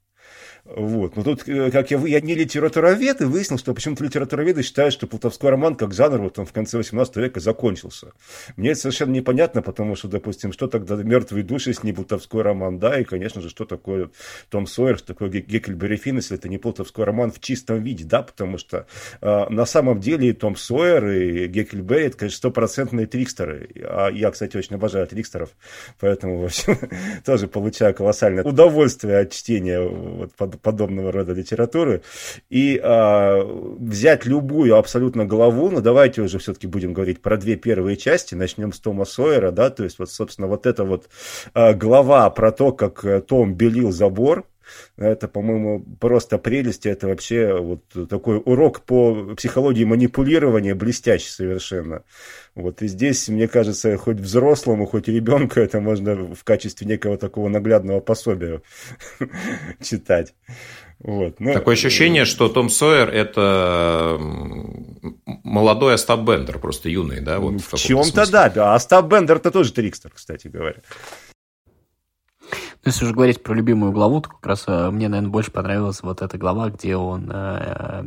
Вот. 0.65 1.17
Но 1.17 1.23
тут, 1.23 1.49
э, 1.49 1.71
как 1.71 1.91
я, 1.91 1.99
я 1.99 2.21
не 2.21 2.35
литературовед, 2.35 3.21
и 3.21 3.25
выяснил, 3.25 3.59
что 3.59 3.75
почему-то 3.75 4.05
литературоведы 4.05 4.63
считают, 4.63 4.93
что 4.93 5.07
плутовской 5.07 5.51
роман 5.51 5.75
как 5.75 5.93
жанр 5.93 6.19
вот 6.19 6.39
он 6.39 6.47
в 6.47 6.53
конце 6.53 6.77
18 6.77 7.17
века 7.17 7.41
закончился. 7.41 8.13
Мне 8.57 8.71
это 8.71 8.81
совершенно 8.81 9.13
непонятно, 9.13 9.63
потому 9.63 9.97
что, 9.97 10.09
допустим, 10.09 10.53
что 10.53 10.67
тогда 10.67 10.97
«Мертвые 10.97 11.45
души» 11.45 11.73
с 11.73 11.83
не 11.83 11.93
плутовской 11.93 12.43
роман, 12.43 12.79
да, 12.79 13.01
и, 13.01 13.05
конечно 13.05 13.41
же, 13.41 13.49
что 13.49 13.65
такое 13.65 14.11
Том 14.49 14.67
Сойер, 14.67 14.99
что 14.99 15.09
такое 15.09 15.31
Геккельбери 15.31 15.97
Финн, 15.97 16.17
если 16.17 16.37
это 16.37 16.49
не 16.49 16.59
плутовской 16.59 17.05
роман 17.05 17.33
в 17.33 17.41
чистом 17.41 17.83
виде, 17.83 18.05
да, 18.05 18.23
потому 18.23 18.59
что 18.59 18.87
э, 19.21 19.49
на 19.49 19.67
самом 19.67 20.01
деле 20.01 20.29
и 20.29 20.33
Том 20.33 20.57
Сойер, 20.57 21.09
и 21.09 21.47
Геккельбери, 21.47 22.07
это, 22.07 22.17
конечно, 22.17 22.37
стопроцентные 22.37 23.07
трикстеры. 23.07 23.69
А 23.85 24.09
я, 24.09 24.31
кстати, 24.31 24.57
очень 24.57 24.77
обожаю 24.77 25.07
трикстеров, 25.07 25.51
поэтому, 25.99 26.41
в 26.41 26.45
общем, 26.45 26.77
тоже 27.25 27.49
получаю 27.49 27.95
колоссальное 27.95 28.45
удовольствие 28.45 29.19
от 29.19 29.33
чтения 29.33 29.81
вот, 29.81 30.35
подобного 30.59 31.13
рода 31.13 31.33
литературы, 31.33 32.03
и 32.49 32.81
а, 32.83 33.43
взять 33.79 34.27
любую 34.27 34.77
абсолютно 34.77 35.25
главу, 35.25 35.71
ну 35.71 35.81
давайте 35.81 36.23
уже 36.23 36.39
все-таки 36.39 36.67
будем 36.67 36.93
говорить 36.93 37.21
про 37.23 37.37
две 37.37 37.57
первые 37.57 37.97
части, 37.97 38.35
начнем 38.35 38.73
с 38.73 38.81
Тома 38.81 39.05
Сойера, 39.05 39.51
да, 39.51 39.71
то 39.71 39.85
есть 39.85 39.99
вот, 39.99 40.11
собственно, 40.11 40.47
вот 40.49 40.67
эта 40.67 40.85
вот 40.85 41.09
а, 41.55 41.75
глава 41.75 42.29
про 42.31 42.53
то, 42.53 42.73
как 42.73 43.05
э, 43.05 43.21
Том 43.21 43.55
белил 43.55 43.93
забор, 43.93 44.45
это, 44.97 45.29
по-моему, 45.29 45.85
просто 46.01 46.39
прелесть. 46.39 46.87
Это 46.87 47.09
вообще 47.09 47.59
вот 47.59 47.83
такой 48.09 48.41
урок 48.45 48.83
по 48.83 49.35
психологии 49.37 49.85
манипулирования, 49.85 50.75
блестящий 50.75 51.31
совершенно. 51.31 52.03
Вот 52.55 52.83
и 52.83 52.89
здесь, 52.89 53.29
мне 53.29 53.49
кажется, 53.49 53.97
хоть 53.97 54.19
взрослому, 54.19 54.87
хоть 54.87 55.09
ребенку 55.09 55.61
это 55.61 55.81
можно 55.81 56.35
в 56.35 56.45
качестве 56.45 56.87
некого 56.87 57.17
такого 57.17 57.49
наглядного 57.49 58.01
пособия 58.01 58.63
читать. 59.83 60.35
Вот. 60.99 61.41
Ну, 61.41 61.55
Такое 61.55 61.75
ощущение, 61.75 62.27
что 62.27 62.49
Том 62.51 62.69
Сойер– 62.69 63.09
это 63.13 64.19
молодой 65.45 65.95
Остап 65.95 66.21
Бендер, 66.21 66.59
просто 66.59 66.91
юный, 66.91 67.21
да? 67.21 67.39
Вот 67.39 67.63
в, 67.63 67.73
в 67.73 67.79
чем-то 67.79 68.31
да, 68.31 68.51
да. 68.51 68.75
Остап 68.75 69.07
Бендер-то 69.07 69.51
тоже 69.51 69.73
трикстер, 69.73 70.11
кстати 70.15 70.49
говоря. 70.49 70.77
Если 72.83 73.05
уже 73.05 73.13
говорить 73.13 73.43
про 73.43 73.53
любимую 73.53 73.93
главу, 73.93 74.23
то 74.23 74.31
как 74.31 74.47
раз 74.47 74.65
э, 74.67 74.91
мне, 74.91 75.09
наверное, 75.09 75.31
больше 75.31 75.51
понравилась 75.51 76.03
вот 76.03 76.23
эта 76.23 76.39
глава, 76.39 76.71
где 76.71 76.97
он 76.97 77.31
э, 77.31 78.05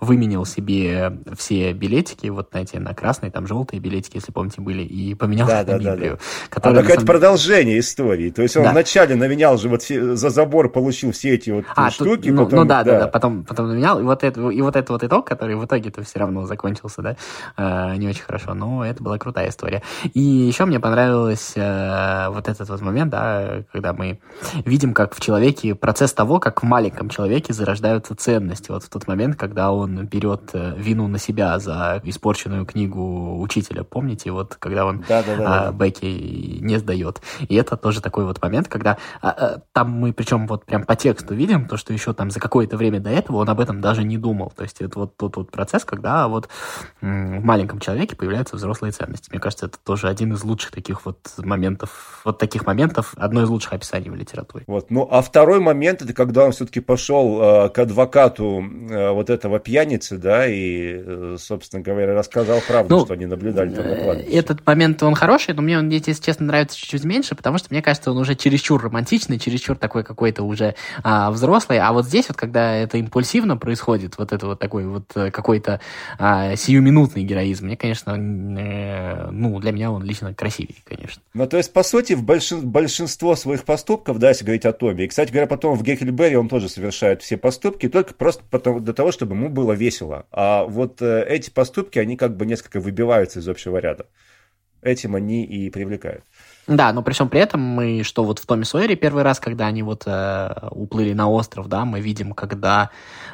выменил 0.00 0.44
себе 0.44 1.20
все 1.36 1.72
билетики, 1.72 2.26
вот, 2.26 2.48
знаете, 2.50 2.80
на 2.80 2.92
красные, 2.92 3.30
там 3.30 3.46
желтые 3.46 3.78
билетики, 3.78 4.16
если 4.16 4.32
помните, 4.32 4.60
были, 4.62 4.82
и 4.82 5.14
поменял 5.14 5.46
да, 5.46 5.58
на 5.58 5.64
да, 5.64 5.78
Библию. 5.78 6.18
Да, 6.50 6.60
да. 6.60 6.70
А 6.70 6.74
какое-то 6.74 6.90
самом... 6.94 7.06
продолжение 7.06 7.78
истории. 7.78 8.30
То 8.30 8.42
есть 8.42 8.56
он 8.56 8.64
да. 8.64 8.72
вначале 8.72 9.14
наменял 9.14 9.56
же 9.58 9.68
вот 9.68 9.82
все, 9.82 10.16
за 10.16 10.30
забор 10.30 10.72
получил 10.72 11.12
все 11.12 11.34
эти 11.34 11.50
вот 11.50 11.64
а, 11.76 11.90
штуки. 11.92 12.28
Тут, 12.28 12.34
ну, 12.34 12.44
потом, 12.46 12.58
ну 12.58 12.64
да, 12.64 12.82
да, 12.82 12.98
да, 13.00 13.06
потом, 13.06 13.44
потом 13.44 13.68
наменял, 13.68 14.00
и 14.00 14.02
вот, 14.02 14.24
это, 14.24 14.50
и 14.50 14.60
вот 14.60 14.74
это 14.74 14.92
вот 14.92 15.04
итог, 15.04 15.24
который 15.24 15.54
в 15.54 15.64
итоге-то 15.64 16.02
все 16.02 16.18
равно 16.18 16.46
закончился, 16.46 17.00
да, 17.00 17.16
э, 17.56 17.96
не 17.96 18.08
очень 18.08 18.22
хорошо, 18.22 18.54
но 18.54 18.84
это 18.84 19.04
была 19.04 19.18
крутая 19.18 19.50
история. 19.50 19.82
И 20.14 20.20
еще 20.20 20.64
мне 20.64 20.80
понравилось 20.80 21.52
э, 21.54 22.28
вот 22.30 22.48
этот 22.48 22.68
вот 22.68 22.80
момент, 22.80 23.10
да, 23.12 23.62
когда 23.70 23.92
мы 24.00 24.18
видим, 24.64 24.94
как 24.94 25.14
в 25.14 25.20
человеке 25.20 25.74
процесс 25.74 26.14
того, 26.14 26.40
как 26.40 26.62
в 26.62 26.66
маленьком 26.66 27.10
человеке 27.10 27.52
зарождаются 27.52 28.14
ценности. 28.14 28.70
Вот 28.70 28.84
в 28.84 28.88
тот 28.88 29.06
момент, 29.06 29.36
когда 29.36 29.72
он 29.72 30.06
берет 30.06 30.50
э, 30.54 30.74
вину 30.78 31.06
на 31.06 31.18
себя 31.18 31.58
за 31.58 32.00
испорченную 32.04 32.64
книгу 32.64 33.38
учителя, 33.40 33.84
помните, 33.84 34.30
вот 34.30 34.56
когда 34.58 34.86
он 34.86 35.04
да, 35.06 35.22
да, 35.22 35.36
да, 35.36 35.68
а, 35.68 35.72
Бекки 35.72 36.06
не 36.06 36.78
сдает. 36.78 37.20
И 37.46 37.54
это 37.54 37.76
тоже 37.76 38.00
такой 38.00 38.24
вот 38.24 38.40
момент, 38.40 38.68
когда 38.68 38.96
а, 39.20 39.28
а, 39.28 39.60
там 39.72 39.90
мы 39.90 40.14
причем 40.14 40.46
вот 40.46 40.64
прям 40.64 40.84
по 40.84 40.96
тексту 40.96 41.34
видим, 41.34 41.68
то, 41.68 41.76
что 41.76 41.92
еще 41.92 42.14
там 42.14 42.30
за 42.30 42.40
какое-то 42.40 42.78
время 42.78 43.00
до 43.00 43.10
этого 43.10 43.36
он 43.36 43.50
об 43.50 43.60
этом 43.60 43.82
даже 43.82 44.02
не 44.02 44.16
думал. 44.16 44.50
То 44.56 44.62
есть 44.62 44.80
это 44.80 44.98
вот 44.98 45.16
тот 45.18 45.36
вот 45.36 45.50
процесс, 45.50 45.84
когда 45.84 46.26
вот 46.26 46.48
в 47.02 47.06
маленьком 47.06 47.80
человеке 47.80 48.16
появляются 48.16 48.56
взрослые 48.56 48.92
ценности. 48.92 49.28
Мне 49.30 49.40
кажется, 49.40 49.66
это 49.66 49.78
тоже 49.78 50.08
один 50.08 50.32
из 50.32 50.42
лучших 50.42 50.70
таких 50.70 51.04
вот 51.04 51.18
моментов, 51.36 52.22
вот 52.24 52.38
таких 52.38 52.64
моментов, 52.66 53.12
одно 53.18 53.42
из 53.42 53.48
лучших 53.50 53.74
описаний 53.74 53.89
в 53.90 54.14
литературе 54.14 54.30
литературе. 54.30 54.64
Вот. 54.66 54.90
Ну, 54.90 55.06
а 55.10 55.22
второй 55.22 55.60
момент, 55.60 56.02
это 56.02 56.12
когда 56.12 56.44
он 56.44 56.52
все-таки 56.52 56.80
пошел 56.80 57.40
э, 57.40 57.68
к 57.70 57.78
адвокату 57.78 58.62
э, 58.90 59.10
вот 59.10 59.30
этого 59.30 59.58
пьяницы, 59.58 60.18
да, 60.18 60.46
и, 60.46 61.02
э, 61.04 61.36
собственно 61.38 61.82
говоря, 61.82 62.14
рассказал 62.14 62.60
правду, 62.66 62.96
ну, 62.96 63.04
что 63.04 63.14
они 63.14 63.26
наблюдали 63.26 63.74
там 63.74 63.88
на 63.88 63.96
кладбище. 63.96 64.30
Этот 64.30 64.66
момент, 64.66 65.02
он 65.02 65.14
хороший, 65.14 65.54
но 65.54 65.62
мне 65.62 65.78
он, 65.78 65.88
если 65.88 66.14
честно, 66.14 66.46
нравится 66.46 66.78
чуть-чуть 66.78 67.04
меньше, 67.04 67.34
потому 67.34 67.58
что, 67.58 67.68
мне 67.70 67.82
кажется, 67.82 68.10
он 68.10 68.18
уже 68.18 68.34
чересчур 68.34 68.82
романтичный, 68.82 69.38
чересчур 69.38 69.76
такой 69.76 70.04
какой-то 70.04 70.42
уже 70.42 70.74
а, 71.02 71.30
взрослый, 71.30 71.78
а 71.78 71.92
вот 71.92 72.06
здесь 72.06 72.28
вот, 72.28 72.36
когда 72.36 72.74
это 72.74 72.98
импульсивно 72.98 73.56
происходит, 73.56 74.18
вот 74.18 74.32
это 74.32 74.46
вот 74.46 74.58
такой 74.58 74.86
вот 74.86 75.04
э, 75.14 75.30
какой-то 75.30 75.80
а, 76.18 76.56
сиюминутный 76.56 77.24
героизм, 77.24 77.66
мне, 77.66 77.76
конечно, 77.76 78.12
э, 78.12 79.30
ну, 79.30 79.58
для 79.60 79.72
меня 79.72 79.90
он 79.90 80.02
лично 80.04 80.34
красивее, 80.34 80.76
конечно. 80.84 81.22
Ну, 81.34 81.46
то 81.46 81.56
есть, 81.56 81.72
по 81.72 81.82
сути, 81.82 82.14
в 82.14 82.22
большин, 82.22 82.68
большинство 82.68 83.36
своих 83.36 83.64
поступков 83.64 83.79
да, 84.18 84.28
если 84.28 84.44
говорить 84.44 84.64
о 84.64 84.72
Томе. 84.72 85.04
И, 85.04 85.08
кстати 85.08 85.30
говоря, 85.30 85.46
потом 85.46 85.76
в 85.76 85.82
Геккельберри 85.82 86.36
он 86.36 86.48
тоже 86.48 86.68
совершает 86.68 87.22
все 87.22 87.36
поступки, 87.36 87.88
только 87.88 88.14
просто 88.14 88.42
потому, 88.50 88.80
для 88.80 88.92
того, 88.92 89.12
чтобы 89.12 89.34
ему 89.34 89.48
было 89.48 89.72
весело. 89.72 90.26
А 90.30 90.64
вот 90.64 91.02
э, 91.02 91.24
эти 91.28 91.50
поступки, 91.50 91.98
они 91.98 92.16
как 92.16 92.36
бы 92.36 92.46
несколько 92.46 92.80
выбиваются 92.80 93.40
из 93.40 93.48
общего 93.48 93.78
ряда. 93.78 94.06
Этим 94.82 95.14
они 95.14 95.44
и 95.44 95.70
привлекают. 95.70 96.24
Да, 96.70 96.92
но 96.92 97.02
при 97.02 97.12
всем 97.12 97.28
при 97.28 97.40
этом 97.40 97.60
мы, 97.60 98.04
что 98.04 98.22
вот 98.22 98.38
в 98.38 98.46
Томе 98.46 98.64
Сойере 98.64 98.94
первый 98.94 99.24
раз, 99.24 99.40
когда 99.40 99.66
они 99.66 99.82
вот 99.82 100.04
э, 100.06 100.68
уплыли 100.70 101.12
на 101.12 101.28
остров, 101.28 101.66
да, 101.66 101.84
мы 101.84 102.00
видим, 102.00 102.32
когда, 102.32 102.90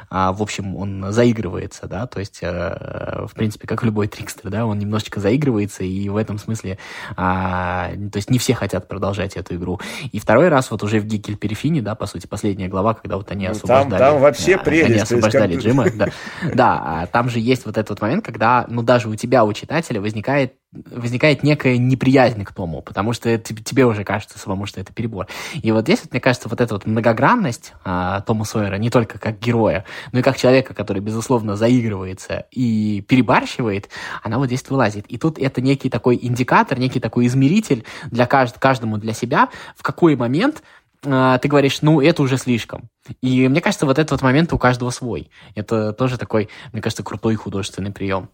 э, 0.09 0.31
в 0.33 0.41
общем, 0.41 0.75
он 0.75 1.11
заигрывается, 1.11 1.85
да, 1.85 2.07
то 2.07 2.19
есть, 2.19 2.39
э, 2.41 3.25
в 3.27 3.35
принципе, 3.35 3.67
как 3.67 3.83
любой 3.83 4.07
трикстер, 4.07 4.49
да, 4.49 4.65
он 4.65 4.79
немножечко 4.79 5.19
заигрывается, 5.19 5.83
и 5.83 6.09
в 6.09 6.17
этом 6.17 6.39
смысле, 6.39 6.79
э, 7.11 7.15
то 7.15 8.15
есть, 8.15 8.31
не 8.31 8.39
все 8.39 8.55
хотят 8.55 8.87
продолжать 8.87 9.37
эту 9.37 9.55
игру. 9.55 9.79
И 10.11 10.19
второй 10.19 10.47
раз 10.47 10.71
вот 10.71 10.81
уже 10.81 10.99
в 10.99 11.05
Гикель 11.05 11.37
Перифине, 11.37 11.83
да, 11.83 11.93
по 11.93 12.07
сути, 12.07 12.25
последняя 12.25 12.69
глава, 12.69 12.95
когда 12.95 13.17
вот 13.17 13.29
они 13.29 13.45
ну, 13.45 13.51
освобождали... 13.51 13.99
Там, 13.99 14.13
там 14.13 14.21
вообще 14.21 14.53
э, 14.53 14.57
прелесть. 14.57 14.89
Они 14.89 14.99
освобождали 14.99 15.53
как... 15.53 15.63
Джима, 15.63 15.85
да. 15.93 16.07
Да, 16.55 16.83
а 16.83 17.05
там 17.05 17.29
же 17.29 17.39
есть 17.39 17.67
вот 17.67 17.77
этот 17.77 18.01
момент, 18.01 18.25
когда, 18.25 18.65
ну, 18.67 18.81
даже 18.81 19.09
у 19.09 19.15
тебя, 19.15 19.45
у 19.45 19.53
читателя 19.53 20.01
возникает 20.01 20.55
возникает 20.91 21.43
некая 21.43 21.77
неприязнь 21.77 22.43
к 22.43 22.53
Тому, 22.53 22.81
потому 22.81 23.13
что 23.13 23.37
тебе 23.37 23.85
уже 23.85 24.03
кажется 24.03 24.39
самому, 24.39 24.65
что 24.65 24.79
это 24.79 24.93
перебор. 24.93 25.27
И 25.61 25.71
вот 25.71 25.83
здесь, 25.83 26.01
вот, 26.03 26.11
мне 26.11 26.19
кажется, 26.19 26.49
вот 26.49 26.61
эта 26.61 26.73
вот 26.73 26.85
многогранность 26.85 27.73
а, 27.83 28.21
Тома 28.21 28.45
Сойера 28.45 28.75
не 28.75 28.89
только 28.89 29.19
как 29.19 29.39
героя, 29.39 29.85
но 30.11 30.19
и 30.19 30.21
как 30.21 30.37
человека, 30.37 30.73
который, 30.73 31.01
безусловно, 31.01 31.55
заигрывается 31.55 32.45
и 32.51 33.01
перебарщивает, 33.07 33.89
она 34.23 34.37
вот 34.37 34.47
здесь 34.47 34.63
вылазит. 34.69 35.05
И 35.07 35.17
тут 35.17 35.37
это 35.37 35.61
некий 35.61 35.89
такой 35.89 36.17
индикатор, 36.21 36.79
некий 36.79 36.99
такой 36.99 37.27
измеритель 37.27 37.85
для 38.09 38.25
кажд 38.25 38.57
каждому 38.57 38.97
для 38.97 39.13
себя, 39.13 39.49
в 39.75 39.83
какой 39.83 40.15
момент 40.15 40.63
а, 41.05 41.37
ты 41.37 41.47
говоришь, 41.47 41.81
ну, 41.81 42.01
это 42.01 42.21
уже 42.23 42.37
слишком. 42.37 42.89
И 43.21 43.47
мне 43.47 43.61
кажется, 43.61 43.85
вот 43.85 43.99
этот 43.99 44.11
вот 44.11 44.21
момент 44.21 44.51
у 44.53 44.57
каждого 44.57 44.89
свой. 44.89 45.29
Это 45.55 45.93
тоже 45.93 46.17
такой, 46.17 46.49
мне 46.73 46.81
кажется, 46.81 47.03
крутой 47.03 47.35
художественный 47.35 47.91
прием. 47.91 48.29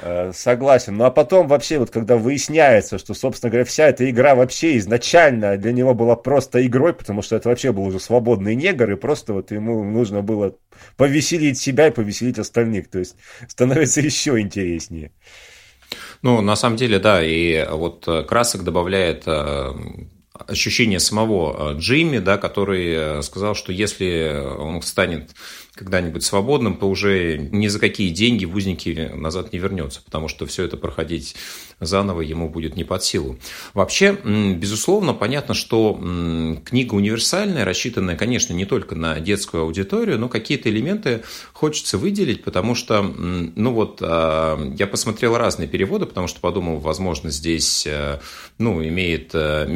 Э, 0.00 0.32
согласен. 0.34 0.96
Ну 0.96 1.04
а 1.04 1.10
потом 1.10 1.48
вообще, 1.48 1.78
вот 1.78 1.90
когда 1.90 2.16
выясняется, 2.16 2.98
что, 2.98 3.14
собственно 3.14 3.50
говоря, 3.50 3.64
вся 3.64 3.88
эта 3.88 4.08
игра 4.08 4.34
вообще 4.34 4.76
изначально 4.78 5.56
для 5.56 5.72
него 5.72 5.94
была 5.94 6.16
просто 6.16 6.64
игрой, 6.66 6.94
потому 6.94 7.22
что 7.22 7.36
это 7.36 7.48
вообще 7.48 7.72
был 7.72 7.84
уже 7.84 7.98
свободный 7.98 8.54
негр, 8.54 8.92
и 8.92 8.96
просто 8.96 9.32
вот 9.32 9.50
ему 9.50 9.82
нужно 9.84 10.22
было 10.22 10.54
повеселить 10.96 11.58
себя 11.58 11.88
и 11.88 11.90
повеселить 11.90 12.38
остальных. 12.38 12.88
То 12.88 13.00
есть 13.00 13.16
становится 13.48 14.00
еще 14.02 14.38
интереснее. 14.40 15.10
Ну, 16.22 16.40
на 16.42 16.56
самом 16.56 16.76
деле, 16.76 16.98
да, 16.98 17.22
и 17.24 17.66
вот 17.70 18.06
красок 18.28 18.62
добавляет 18.62 19.24
ощущение 20.46 21.00
самого 21.00 21.74
Джимми, 21.74 22.18
да, 22.18 22.38
который 22.38 23.22
сказал, 23.22 23.54
что 23.54 23.72
если 23.72 24.44
он 24.58 24.82
станет 24.82 25.30
когда-нибудь 25.74 26.24
свободным, 26.24 26.76
то 26.76 26.88
уже 26.88 27.38
ни 27.38 27.68
за 27.68 27.78
какие 27.78 28.10
деньги 28.10 28.44
в 28.44 28.54
узники 28.54 29.12
назад 29.14 29.52
не 29.52 29.60
вернется, 29.60 30.02
потому 30.04 30.26
что 30.26 30.44
все 30.44 30.64
это 30.64 30.76
проходить 30.76 31.36
заново 31.80 32.22
ему 32.22 32.48
будет 32.48 32.76
не 32.76 32.84
под 32.84 33.04
силу. 33.04 33.38
Вообще, 33.74 34.12
безусловно, 34.56 35.14
понятно, 35.14 35.54
что 35.54 35.94
книга 36.64 36.94
универсальная, 36.94 37.64
рассчитанная, 37.64 38.16
конечно, 38.16 38.52
не 38.52 38.64
только 38.64 38.96
на 38.96 39.20
детскую 39.20 39.62
аудиторию, 39.62 40.18
но 40.18 40.28
какие-то 40.28 40.68
элементы 40.68 41.22
хочется 41.52 41.96
выделить, 41.96 42.42
потому 42.42 42.74
что, 42.74 43.02
ну 43.02 43.72
вот, 43.72 43.98
а, 44.02 44.58
я 44.76 44.86
посмотрел 44.86 45.36
разные 45.36 45.68
переводы, 45.68 46.06
потому 46.06 46.26
что 46.26 46.40
подумал, 46.40 46.78
возможно, 46.78 47.30
здесь, 47.30 47.86
э, 47.86 48.18
ну, 48.58 48.82
имеет 48.82 49.30
э, 49.34 49.66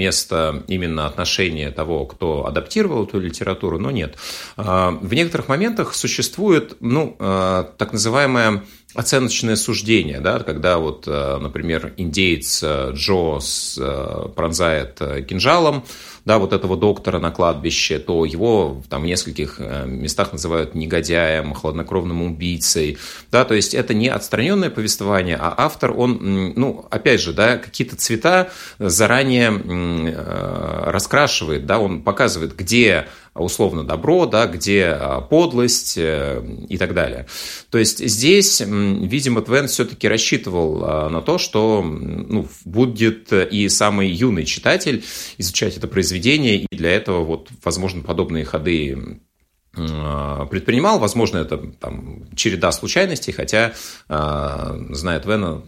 именно 0.69 1.07
отношение 1.07 1.71
того, 1.71 2.07
кто 2.07 2.47
адаптировал 2.47 3.05
эту 3.05 3.21
литературу, 3.21 3.79
но 3.79 3.91
нет. 3.91 4.17
А, 4.57 4.91
в 4.91 5.13
некоторых 5.15 5.49
моментах 5.49 5.95
существует, 5.95 6.77
ну, 6.81 7.17
э, 7.19 7.65
так 7.79 7.93
называемая 7.93 8.63
оценочное 8.95 9.57
суждение, 9.57 10.21
да, 10.21 10.41
когда 10.41 10.79
вот, 10.79 11.05
э, 11.07 11.39
например, 11.39 11.93
индеец 11.97 12.63
э, 12.63 12.93
Джо 12.95 13.39
пронзает 14.35 15.01
кинжалом, 15.29 15.85
да, 16.25 16.39
вот 16.39 16.53
этого 16.53 16.77
доктора 16.77 17.19
на 17.19 17.31
кладбище, 17.31 17.99
то 17.99 18.25
его 18.25 18.83
там 18.89 19.03
в 19.03 19.07
нескольких 19.07 19.59
местах 19.59 20.33
называют 20.33 20.75
негодяем, 20.75 21.53
хладнокровным 21.53 22.23
убийцей, 22.23 22.99
да, 23.31 23.45
то 23.45 23.55
есть 23.55 23.75
это 23.75 23.93
не 23.93 24.09
отстраненное 24.09 24.71
повествование, 24.71 25.37
а 25.37 25.53
автор, 25.57 25.93
он, 25.97 26.53
ну, 26.55 26.87
опять 26.91 27.21
же, 27.21 27.33
да, 27.33 27.59
какие-то 27.59 27.97
цвета 27.97 28.51
заранее 28.79 29.51
раскрашивает, 30.87 31.67
да, 31.67 31.81
он 31.81 32.03
показывает, 32.03 32.55
где 32.57 33.09
условно 33.35 33.85
добро, 33.85 34.27
да, 34.27 34.47
где 34.47 34.87
а, 34.87 35.21
подлость 35.21 35.95
э, 35.97 36.43
и 36.69 36.77
так 36.77 36.93
далее. 36.93 37.27
То 37.71 37.79
есть 37.79 37.99
здесь, 38.07 38.61
видимо, 38.61 39.41
Твен 39.43 39.69
все-таки 39.69 40.07
рассчитывал 40.07 40.85
а, 40.85 41.09
на 41.09 41.23
то, 41.23 41.39
что 41.39 41.83
ну, 41.83 42.47
будет 42.65 43.33
и 43.33 43.69
самый 43.69 44.11
юный 44.11 44.45
читатель 44.45 45.05
изучать 45.39 45.77
это 45.77 45.89
произведение, 45.89 46.59
и 46.59 46.77
для 46.77 46.91
этого 46.91 47.25
вот, 47.25 47.49
возможно, 47.65 48.03
подобные 48.03 48.45
ходы 48.45 49.21
а, 49.75 50.45
предпринимал. 50.47 50.99
Возможно, 50.99 51.39
это 51.39 51.57
там, 51.81 52.29
череда 52.37 52.71
случайностей, 52.73 53.33
хотя, 53.33 53.73
зная 54.09 55.21
Твена, 55.21 55.63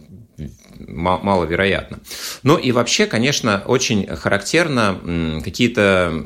маловероятно. 0.77 1.99
Ну 2.43 2.57
и 2.57 2.71
вообще, 2.71 3.05
конечно, 3.05 3.63
очень 3.65 4.07
характерно 4.07 5.41
какие-то 5.43 6.25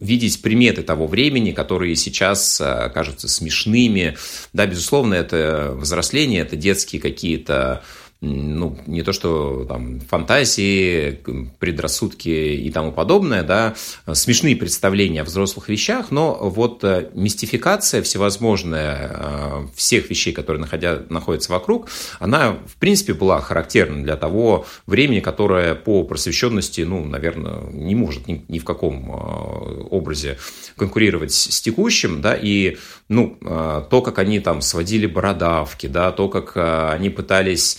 видеть 0.00 0.42
приметы 0.42 0.82
того 0.82 1.06
времени, 1.06 1.52
которые 1.52 1.96
сейчас 1.96 2.60
а, 2.60 2.88
кажутся 2.88 3.28
смешными. 3.28 4.16
Да, 4.52 4.66
безусловно, 4.66 5.14
это 5.14 5.74
взросление, 5.76 6.42
это 6.42 6.56
детские 6.56 7.00
какие-то 7.00 7.82
ну, 8.24 8.78
не 8.86 9.02
то 9.02 9.12
что 9.12 9.64
там 9.68 10.00
фантазии, 10.00 11.20
предрассудки 11.58 12.28
и 12.28 12.70
тому 12.70 12.92
подобное, 12.92 13.42
да, 13.42 13.74
смешные 14.12 14.56
представления 14.56 15.22
о 15.22 15.24
взрослых 15.24 15.68
вещах, 15.68 16.10
но 16.10 16.34
вот 16.40 16.82
э, 16.84 17.10
мистификация 17.14 18.02
всевозможная 18.02 19.10
э, 19.12 19.66
всех 19.74 20.10
вещей, 20.10 20.32
которые 20.32 20.60
находя, 20.60 21.02
находятся 21.08 21.52
вокруг, 21.52 21.88
она, 22.18 22.52
в 22.66 22.76
принципе, 22.76 23.14
была 23.14 23.40
характерна 23.40 24.02
для 24.02 24.16
того 24.16 24.66
времени, 24.86 25.20
которое 25.20 25.74
по 25.74 26.04
просвещенности, 26.04 26.80
ну, 26.82 27.04
наверное, 27.04 27.62
не 27.72 27.94
может 27.94 28.26
ни, 28.28 28.44
ни 28.48 28.58
в 28.58 28.64
каком 28.64 29.10
э, 29.10 29.82
образе 29.90 30.38
конкурировать 30.76 31.32
с 31.32 31.60
текущим, 31.60 32.20
да, 32.20 32.34
и, 32.34 32.78
ну, 33.08 33.36
то, 33.40 34.02
как 34.02 34.18
они 34.18 34.40
там 34.40 34.60
сводили 34.62 35.06
бородавки, 35.06 35.86
да, 35.86 36.10
то, 36.10 36.28
как 36.28 36.56
они 36.56 37.10
пытались 37.10 37.78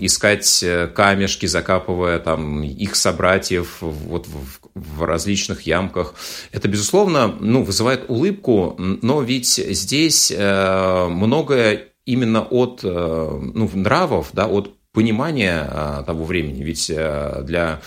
искать 0.00 0.62
э, 0.62 0.86
камешки, 0.88 1.46
закапывая 1.46 2.18
там 2.18 2.62
их 2.62 2.96
собратьев 2.96 3.78
вот 3.80 4.26
в, 4.26 4.70
в 4.74 5.02
различных 5.04 5.62
ямках. 5.62 6.14
Это, 6.52 6.68
безусловно, 6.68 7.34
ну, 7.40 7.62
вызывает 7.62 8.08
улыбку, 8.08 8.74
но 8.78 9.22
ведь 9.22 9.54
здесь 9.54 10.32
э, 10.36 11.06
многое 11.08 11.88
именно 12.04 12.42
от 12.42 12.80
э, 12.82 13.40
ну, 13.54 13.70
нравов, 13.74 14.30
да, 14.32 14.46
от 14.46 14.74
понимания 14.92 16.02
того 16.04 16.24
времени. 16.24 16.64
Ведь 16.64 16.88
для 16.88 17.80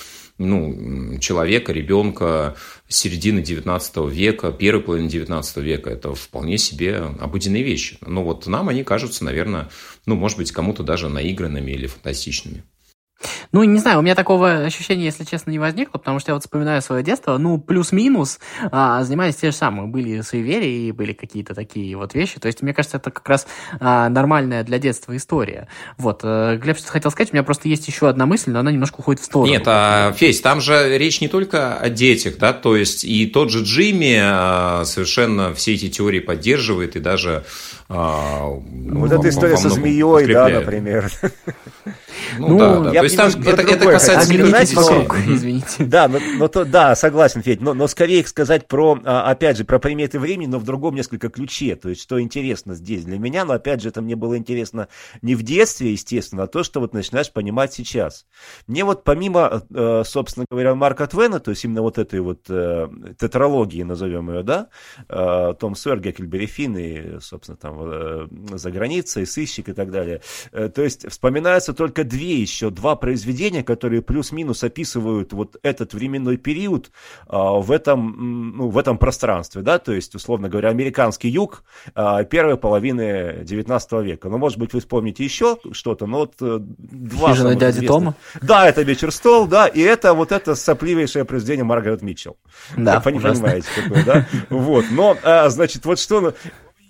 ну, 0.43 1.17
человека, 1.19 1.71
ребенка 1.71 2.55
середины 2.87 3.41
19 3.41 3.97
века, 4.11 4.51
первой 4.51 4.81
половины 4.81 5.09
19 5.09 5.57
века. 5.57 5.89
Это 5.89 6.13
вполне 6.13 6.57
себе 6.57 6.97
обыденные 7.19 7.63
вещи. 7.63 7.97
Но 8.01 8.23
вот 8.23 8.47
нам 8.47 8.69
они 8.69 8.83
кажутся, 8.83 9.23
наверное, 9.23 9.69
ну, 10.05 10.15
может 10.15 10.37
быть, 10.37 10.51
кому-то 10.51 10.83
даже 10.83 11.09
наигранными 11.09 11.71
или 11.71 11.87
фантастичными. 11.87 12.63
Ну, 13.51 13.63
не 13.63 13.79
знаю, 13.79 13.99
у 13.99 14.01
меня 14.01 14.15
такого 14.15 14.63
ощущения, 14.65 15.05
если 15.05 15.23
честно, 15.23 15.51
не 15.51 15.59
возникло, 15.59 15.97
потому 15.97 16.19
что 16.19 16.31
я 16.31 16.33
вот 16.35 16.43
вспоминаю 16.43 16.81
свое 16.81 17.03
детство, 17.03 17.37
ну, 17.37 17.59
плюс-минус, 17.59 18.39
а, 18.71 19.03
занимались 19.03 19.35
те 19.35 19.51
же 19.51 19.57
самые. 19.57 19.87
Были 19.87 20.21
суеверия 20.21 20.87
и 20.87 20.91
были 20.91 21.13
какие-то 21.13 21.53
такие 21.53 21.95
вот 21.95 22.13
вещи. 22.13 22.39
То 22.39 22.47
есть, 22.47 22.61
мне 22.61 22.73
кажется, 22.73 22.97
это 22.97 23.11
как 23.11 23.27
раз 23.27 23.47
а, 23.79 24.09
нормальная 24.09 24.63
для 24.63 24.79
детства 24.79 25.15
история. 25.15 25.67
Вот. 25.97 26.21
А, 26.23 26.57
Глеб, 26.57 26.77
что 26.77 26.91
хотел 26.91 27.11
сказать, 27.11 27.31
у 27.31 27.35
меня 27.35 27.43
просто 27.43 27.67
есть 27.67 27.87
еще 27.87 28.09
одна 28.09 28.25
мысль, 28.25 28.51
но 28.51 28.59
она 28.59 28.71
немножко 28.71 28.99
уходит 28.99 29.21
в 29.21 29.25
сторону. 29.25 29.51
Нет, 29.51 29.63
а, 29.67 30.11
Фесь, 30.13 30.41
там 30.41 30.61
же 30.61 30.97
речь 30.97 31.21
не 31.21 31.27
только 31.27 31.75
о 31.75 31.89
детях, 31.89 32.37
да, 32.37 32.53
то 32.53 32.75
есть 32.75 33.03
и 33.03 33.25
тот 33.27 33.51
же 33.51 33.63
Джимми 33.63 34.19
а, 34.21 34.83
совершенно 34.85 35.53
все 35.53 35.73
эти 35.73 35.89
теории 35.89 36.19
поддерживает 36.19 36.95
и 36.95 36.99
даже... 36.99 37.43
А, 37.89 38.47
вот 38.47 39.11
эта 39.11 39.29
история 39.29 39.57
со 39.57 39.69
змеей, 39.69 40.33
да, 40.33 40.49
например. 40.49 41.11
Ну, 42.37 42.47
ну 42.49 42.57
да, 42.59 42.79
да. 42.79 42.91
То 42.91 43.03
есть 43.03 43.17
там 43.17 43.29
это, 43.29 43.61
это 43.61 43.85
касается 43.85 44.75
вокруг, 44.75 45.17
извините. 45.27 45.85
Да, 45.85 46.07
но, 46.07 46.19
но 46.37 46.47
то, 46.47 46.65
да, 46.65 46.95
согласен, 46.95 47.41
Федь, 47.41 47.61
но, 47.61 47.73
но 47.73 47.87
скорее 47.87 48.25
сказать 48.25 48.67
про, 48.67 48.99
а, 49.03 49.29
опять 49.29 49.57
же, 49.57 49.65
про 49.65 49.79
приметы 49.79 50.19
времени, 50.19 50.47
но 50.47 50.59
в 50.59 50.63
другом 50.63 50.95
несколько 50.95 51.29
ключе. 51.29 51.75
То 51.75 51.89
есть, 51.89 52.01
что 52.01 52.21
интересно 52.21 52.75
здесь 52.75 53.03
для 53.03 53.19
меня, 53.19 53.45
но 53.45 53.53
опять 53.53 53.81
же, 53.81 53.89
это 53.89 54.01
мне 54.01 54.15
было 54.15 54.37
интересно 54.37 54.87
не 55.21 55.35
в 55.35 55.43
детстве, 55.43 55.91
естественно, 55.91 56.43
а 56.43 56.47
то, 56.47 56.63
что 56.63 56.79
вот 56.79 56.93
начинаешь 56.93 57.31
понимать 57.31 57.73
сейчас. 57.73 58.25
Мне 58.67 58.83
вот 58.83 59.03
помимо, 59.03 59.63
э, 59.73 60.03
собственно 60.05 60.45
говоря, 60.49 60.75
Марка 60.75 61.07
Твена, 61.07 61.39
то 61.39 61.51
есть 61.51 61.63
именно 61.65 61.81
вот 61.81 61.97
этой 61.97 62.19
вот 62.19 62.45
э, 62.49 62.87
тетралогии, 63.19 63.83
назовем 63.83 64.29
ее, 64.31 64.43
да, 64.43 64.67
э, 65.09 65.53
Том 65.59 65.75
Сойер, 65.75 65.99
Геккельбери 65.99 66.45
Финн 66.45 66.77
и, 66.77 67.19
собственно, 67.19 67.57
там 67.57 68.57
за 68.57 68.71
границей, 68.71 69.25
сыщик 69.25 69.69
и 69.69 69.73
так 69.73 69.91
далее. 69.91 70.21
То 70.51 70.81
есть, 70.81 71.09
вспоминаются 71.09 71.73
только 71.73 72.03
две 72.13 72.35
еще, 72.35 72.69
два 72.69 72.95
произведения, 72.95 73.63
которые 73.63 74.03
плюс-минус 74.03 74.63
описывают 74.63 75.33
вот 75.33 75.57
этот 75.63 75.93
временной 75.93 76.37
период 76.37 76.91
а, 77.27 77.53
в, 77.53 77.71
этом, 77.71 78.53
ну, 78.55 78.69
в 78.69 78.77
этом 78.77 78.99
пространстве, 78.99 79.63
да, 79.63 79.79
то 79.79 79.91
есть, 79.93 80.13
условно 80.13 80.47
говоря, 80.47 80.69
американский 80.69 81.29
юг 81.29 81.63
а, 81.95 82.23
первой 82.23 82.57
половины 82.57 83.39
19 83.43 83.91
века. 84.03 84.29
Ну, 84.29 84.37
может 84.37 84.59
быть, 84.59 84.73
вы 84.73 84.79
вспомните 84.79 85.23
еще 85.23 85.57
что-то, 85.71 86.05
но 86.05 86.19
вот 86.19 86.33
э, 86.41 86.59
два 86.59 87.33
Хижина 87.33 87.55
дяди 87.55 87.87
Тома? 87.87 88.15
Да, 88.41 88.67
это 88.69 88.83
«Вечер 88.83 89.11
стол», 89.11 89.47
да, 89.47 89.65
и 89.65 89.81
это 89.81 90.13
вот 90.13 90.31
это 90.31 90.53
сопливейшее 90.53 91.25
произведение 91.25 91.63
Маргарет 91.63 92.03
Митчелл. 92.03 92.37
Да, 92.77 92.99
Вы 92.99 93.11
понимаете, 93.11 93.67
какое, 93.75 94.05
да? 94.05 94.27
Вот, 94.49 94.85
но, 94.91 95.17
а, 95.23 95.49
значит, 95.49 95.83
вот 95.85 95.97
что 95.99 96.35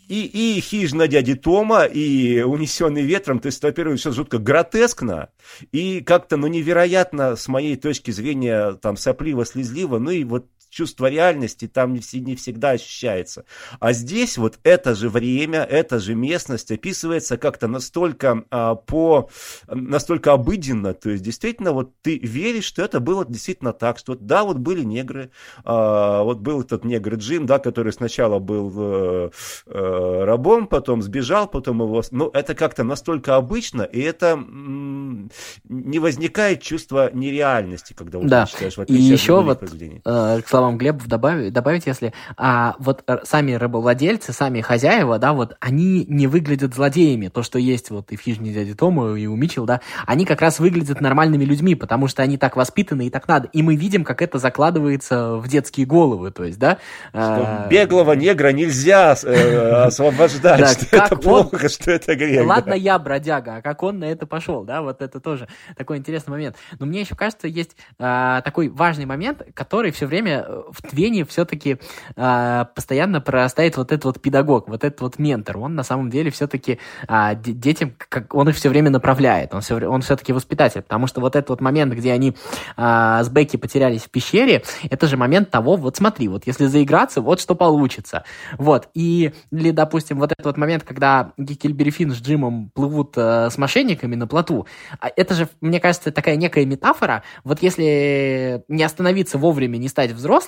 и, 0.07 0.57
и 0.57 0.61
хижина 0.61 1.07
дяди 1.07 1.35
Тома, 1.35 1.83
и 1.85 2.41
унесенный 2.41 3.03
ветром, 3.03 3.39
то 3.39 3.47
есть, 3.47 3.63
во-первых, 3.63 3.99
все 3.99 4.11
жутко 4.11 4.37
гротескно, 4.37 5.29
и 5.71 6.01
как-то, 6.01 6.37
ну, 6.37 6.47
невероятно, 6.47 7.35
с 7.35 7.47
моей 7.47 7.75
точки 7.75 8.11
зрения, 8.11 8.73
там, 8.73 8.95
сопливо-слезливо, 8.95 9.99
ну, 9.99 10.11
и 10.11 10.23
вот 10.23 10.47
чувство 10.73 11.09
реальности 11.09 11.67
там 11.67 11.93
не, 11.93 12.01
не 12.19 12.35
всегда 12.35 12.71
ощущается. 12.71 13.45
А 13.79 13.93
здесь 13.93 14.37
вот 14.37 14.59
это 14.63 14.95
же 14.95 15.09
время, 15.09 15.59
эта 15.59 15.99
же 15.99 16.15
местность 16.15 16.71
описывается 16.71 17.37
как-то 17.37 17.67
настолько 17.67 18.43
а, 18.49 18.75
по 18.75 19.29
настолько 19.67 20.33
обыденно, 20.33 20.93
то 20.93 21.09
есть 21.09 21.23
действительно 21.23 21.73
вот 21.73 21.91
ты 22.01 22.17
веришь, 22.17 22.65
что 22.65 22.81
это 22.81 22.99
было 22.99 23.25
действительно 23.25 23.73
так, 23.73 23.97
что 23.97 24.15
да, 24.15 24.43
вот 24.43 24.57
были 24.57 24.83
негры, 24.83 25.29
а, 25.63 26.23
вот 26.23 26.39
был 26.39 26.61
этот 26.61 26.83
негр 26.85 27.15
Джим, 27.15 27.45
да, 27.45 27.59
который 27.59 27.93
сначала 27.93 28.39
был 28.39 28.73
э, 28.75 29.29
э, 29.67 30.23
рабом, 30.23 30.67
потом 30.67 31.01
сбежал, 31.01 31.47
потом 31.47 31.81
его... 31.81 32.01
Ну, 32.11 32.29
это 32.33 32.55
как-то 32.55 32.83
настолько 32.83 33.35
обычно, 33.35 33.83
и 33.83 33.99
это 34.01 34.35
не 34.35 35.99
возникает 35.99 36.61
чувство 36.61 37.11
нереальности, 37.13 37.93
когда 37.93 38.19
уже 38.19 38.27
да. 38.27 38.45
читаешь, 38.45 38.77
в 38.77 38.83
и 38.83 38.95
еще 38.95 39.41
вот 39.41 39.61
э, 39.61 40.41
к 40.41 40.47
словам 40.47 40.62
Глеба 40.71 41.01
добавить, 41.05 41.53
добавить, 41.53 41.85
если 41.85 42.13
а, 42.37 42.75
вот 42.79 43.03
сами 43.23 43.53
рабовладельцы, 43.53 44.33
сами 44.33 44.61
хозяева, 44.61 45.19
да, 45.19 45.33
вот 45.33 45.55
они 45.59 46.05
не 46.07 46.27
выглядят 46.27 46.73
злодеями. 46.73 47.27
То, 47.27 47.43
что 47.43 47.59
есть 47.59 47.89
вот 47.89 48.11
и 48.11 48.15
в 48.15 48.21
«Хижине 48.21 48.53
дяди 48.53 48.73
Тома», 48.73 49.13
и 49.15 49.25
у 49.25 49.35
Митчелл, 49.35 49.65
да, 49.65 49.81
они 50.05 50.25
как 50.25 50.41
раз 50.41 50.59
выглядят 50.59 51.01
нормальными 51.01 51.43
людьми, 51.43 51.75
потому 51.75 52.07
что 52.07 52.23
они 52.23 52.37
так 52.37 52.55
воспитаны 52.55 53.07
и 53.07 53.09
так 53.09 53.27
надо. 53.27 53.49
И 53.53 53.61
мы 53.61 53.75
видим, 53.75 54.03
как 54.03 54.21
это 54.21 54.39
закладывается 54.39 55.35
в 55.35 55.47
детские 55.47 55.85
головы, 55.85 56.31
то 56.31 56.43
есть, 56.43 56.59
да. 56.59 56.77
Что 57.09 57.67
беглого 57.69 58.13
негра 58.13 58.49
нельзя 58.49 59.15
э, 59.23 59.69
освобождать, 59.85 60.69
что 60.69 60.97
это 60.97 61.15
плохо, 61.15 61.69
что 61.69 61.91
это 61.91 62.15
грех. 62.23 62.45
Ладно, 62.45 62.73
я 62.73 62.97
бродяга, 62.99 63.57
а 63.57 63.61
как 63.61 63.83
он 63.83 63.99
на 63.99 64.05
это 64.05 64.25
пошел, 64.25 64.63
да, 64.63 64.81
вот 64.81 65.01
это 65.01 65.19
тоже 65.19 65.47
такой 65.77 65.97
интересный 65.97 66.31
момент. 66.31 66.55
Но 66.79 66.85
мне 66.85 67.01
еще 67.01 67.15
кажется, 67.15 67.47
есть 67.47 67.75
а, 67.99 68.41
такой 68.41 68.69
важный 68.69 69.05
момент, 69.05 69.41
который 69.53 69.91
все 69.91 70.05
время 70.05 70.45
э, 70.47 70.52
в 70.71 70.81
Твене 70.81 71.25
все-таки 71.25 71.77
а, 72.15 72.65
постоянно 72.65 73.21
прорастает 73.21 73.77
вот 73.77 73.91
этот 73.91 74.05
вот 74.05 74.21
педагог, 74.21 74.67
вот 74.67 74.83
этот 74.83 75.01
вот 75.01 75.19
ментор. 75.19 75.57
Он 75.57 75.75
на 75.75 75.83
самом 75.83 76.09
деле 76.09 76.31
все-таки 76.31 76.79
а, 77.07 77.35
детям, 77.35 77.93
как, 77.97 78.33
он 78.33 78.49
их 78.49 78.55
все 78.55 78.69
время 78.69 78.89
направляет, 78.89 79.53
он, 79.53 79.61
все, 79.61 79.75
он 79.87 80.01
все-таки 80.01 80.33
воспитатель, 80.33 80.81
потому 80.81 81.07
что 81.07 81.21
вот 81.21 81.35
этот 81.35 81.49
вот 81.49 81.61
момент, 81.61 81.93
где 81.93 82.11
они 82.11 82.35
а, 82.77 83.23
с 83.23 83.29
Бекки 83.29 83.57
потерялись 83.57 84.03
в 84.03 84.09
пещере, 84.09 84.63
это 84.89 85.07
же 85.07 85.17
момент 85.17 85.49
того, 85.49 85.75
вот 85.75 85.97
смотри, 85.97 86.27
вот 86.27 86.45
если 86.45 86.65
заиграться, 86.65 87.21
вот 87.21 87.39
что 87.39 87.55
получится. 87.55 88.23
Вот, 88.57 88.89
и, 88.93 89.33
или, 89.51 89.71
допустим, 89.71 90.19
вот 90.19 90.31
этот 90.31 90.45
вот 90.45 90.57
момент, 90.57 90.83
когда 90.83 91.33
Геккельбери 91.37 91.91
Финн 91.91 92.11
с 92.11 92.21
Джимом 92.21 92.71
плывут 92.73 93.13
э, 93.17 93.49
с 93.49 93.57
мошенниками 93.57 94.15
на 94.15 94.27
плоту, 94.27 94.67
это 94.99 95.33
же, 95.33 95.49
мне 95.61 95.79
кажется, 95.79 96.11
такая 96.11 96.35
некая 96.35 96.65
метафора, 96.65 97.23
вот 97.43 97.61
если 97.61 98.63
не 98.67 98.83
остановиться 98.83 99.37
вовремя, 99.37 99.77
не 99.77 99.87
стать 99.87 100.11
взрослым, 100.11 100.42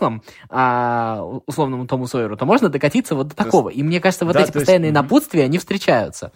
а, 0.50 1.22
условному 1.46 1.88
Тому 1.88 2.08
Сойеру, 2.08 2.38
то 2.38 2.46
можно 2.46 2.70
докатиться 2.70 3.16
вот 3.16 3.30
до 3.30 3.36
такого. 3.36 3.70
И 3.70 3.84
мне 3.84 4.00
кажется, 4.00 4.26
вот 4.26 4.34
да, 4.34 4.42
эти 4.42 4.52
постоянные 4.52 4.90
есть... 4.90 5.02
напутствия, 5.02 5.44
они 5.44 5.58
встречаются. 5.58 6.32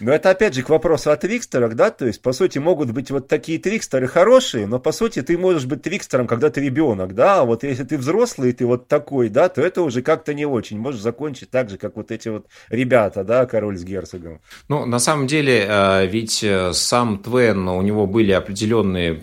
Но 0.00 0.12
это 0.12 0.30
опять 0.30 0.54
же 0.54 0.62
к 0.62 0.68
вопросу 0.68 1.10
о 1.10 1.16
твикстерах, 1.16 1.74
да, 1.74 1.90
то 1.90 2.06
есть, 2.06 2.22
по 2.22 2.32
сути, 2.32 2.58
могут 2.58 2.90
быть 2.90 3.10
вот 3.10 3.28
такие 3.28 3.58
твикстеры 3.58 4.08
хорошие, 4.08 4.66
но, 4.66 4.78
по 4.78 4.92
сути, 4.92 5.22
ты 5.22 5.36
можешь 5.36 5.66
быть 5.66 5.82
твикстером, 5.82 6.26
когда 6.26 6.50
ты 6.50 6.60
ребенок, 6.60 7.14
да, 7.14 7.40
а 7.40 7.44
вот 7.44 7.62
если 7.64 7.84
ты 7.84 7.98
взрослый, 7.98 8.52
ты 8.52 8.66
вот 8.66 8.88
такой, 8.88 9.28
да, 9.28 9.48
то 9.48 9.60
это 9.60 9.82
уже 9.82 10.02
как-то 10.02 10.34
не 10.34 10.46
очень, 10.46 10.78
можешь 10.78 11.00
закончить 11.00 11.50
так 11.50 11.70
же, 11.70 11.76
как 11.78 11.96
вот 11.96 12.10
эти 12.10 12.28
вот 12.28 12.46
ребята, 12.68 13.24
да, 13.24 13.46
король 13.46 13.76
с 13.76 13.84
герцогом. 13.84 14.40
Ну, 14.68 14.86
на 14.86 14.98
самом 14.98 15.26
деле, 15.26 15.66
э, 15.68 16.06
ведь 16.06 16.42
э, 16.42 16.72
сам 16.72 17.18
Твен, 17.18 17.68
у 17.68 17.82
него 17.82 18.06
были 18.06 18.32
определенные 18.32 19.14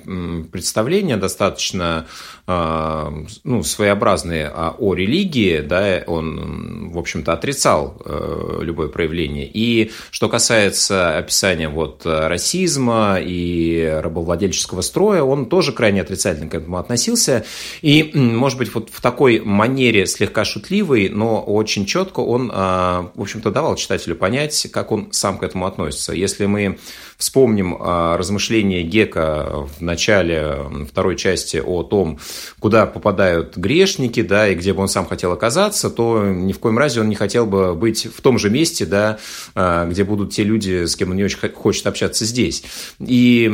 представления 0.51 1.17
достаточно 1.17 2.05
а, 2.49 3.13
ну, 3.43 3.61
своеобразные 3.61 4.49
о 4.49 4.93
религии, 4.93 5.59
да, 5.59 6.01
он, 6.07 6.91
в 6.91 6.97
общем-то, 6.97 7.33
отрицал 7.33 8.01
э, 8.05 8.59
любое 8.61 8.87
проявление. 8.87 9.49
И 9.53 9.91
что 10.11 10.29
касается 10.29 10.66
описания 10.89 11.69
вот 11.69 12.01
расизма 12.05 13.17
и 13.19 13.99
рабовладельческого 14.01 14.81
строя, 14.81 15.23
он 15.23 15.47
тоже 15.47 15.71
крайне 15.71 16.01
отрицательно 16.01 16.49
к 16.49 16.55
этому 16.55 16.77
относился. 16.77 17.45
И, 17.81 18.11
может 18.13 18.57
быть, 18.57 18.73
вот 18.73 18.89
в 18.91 19.01
такой 19.01 19.39
манере 19.39 20.05
слегка 20.05 20.45
шутливой, 20.45 21.09
но 21.09 21.41
очень 21.41 21.85
четко 21.85 22.19
он, 22.19 22.51
а, 22.53 23.11
в 23.15 23.21
общем-то, 23.21 23.51
давал 23.51 23.75
читателю 23.75 24.15
понять, 24.15 24.67
как 24.71 24.91
он 24.91 25.11
сам 25.11 25.37
к 25.37 25.43
этому 25.43 25.65
относится. 25.65 26.13
Если 26.13 26.45
мы 26.45 26.77
вспомним 27.17 27.77
размышления 27.81 28.83
Гека 28.83 29.67
в 29.77 29.81
начале 29.81 30.57
второй 30.87 31.15
части 31.15 31.57
о 31.57 31.83
том, 31.83 32.19
куда 32.59 32.85
попадают 32.85 33.57
грешники, 33.57 34.21
да, 34.21 34.47
и 34.47 34.55
где 34.55 34.73
бы 34.73 34.81
он 34.81 34.87
сам 34.87 35.05
хотел 35.05 35.31
оказаться, 35.31 35.89
то 35.89 36.23
ни 36.25 36.53
в 36.53 36.59
коем 36.59 36.77
разе 36.77 37.01
он 37.01 37.09
не 37.09 37.15
хотел 37.15 37.45
бы 37.45 37.73
быть 37.75 38.05
в 38.05 38.21
том 38.21 38.37
же 38.37 38.49
месте, 38.49 38.85
да, 38.85 39.17
а, 39.55 39.85
где 39.85 40.03
будут 40.03 40.33
те 40.33 40.43
люди, 40.43 40.56
с 40.65 40.95
кем 40.95 41.11
он 41.11 41.17
не 41.17 41.23
очень 41.23 41.39
хочет 41.53 41.87
общаться 41.87 42.25
здесь. 42.25 42.63
И 42.99 43.47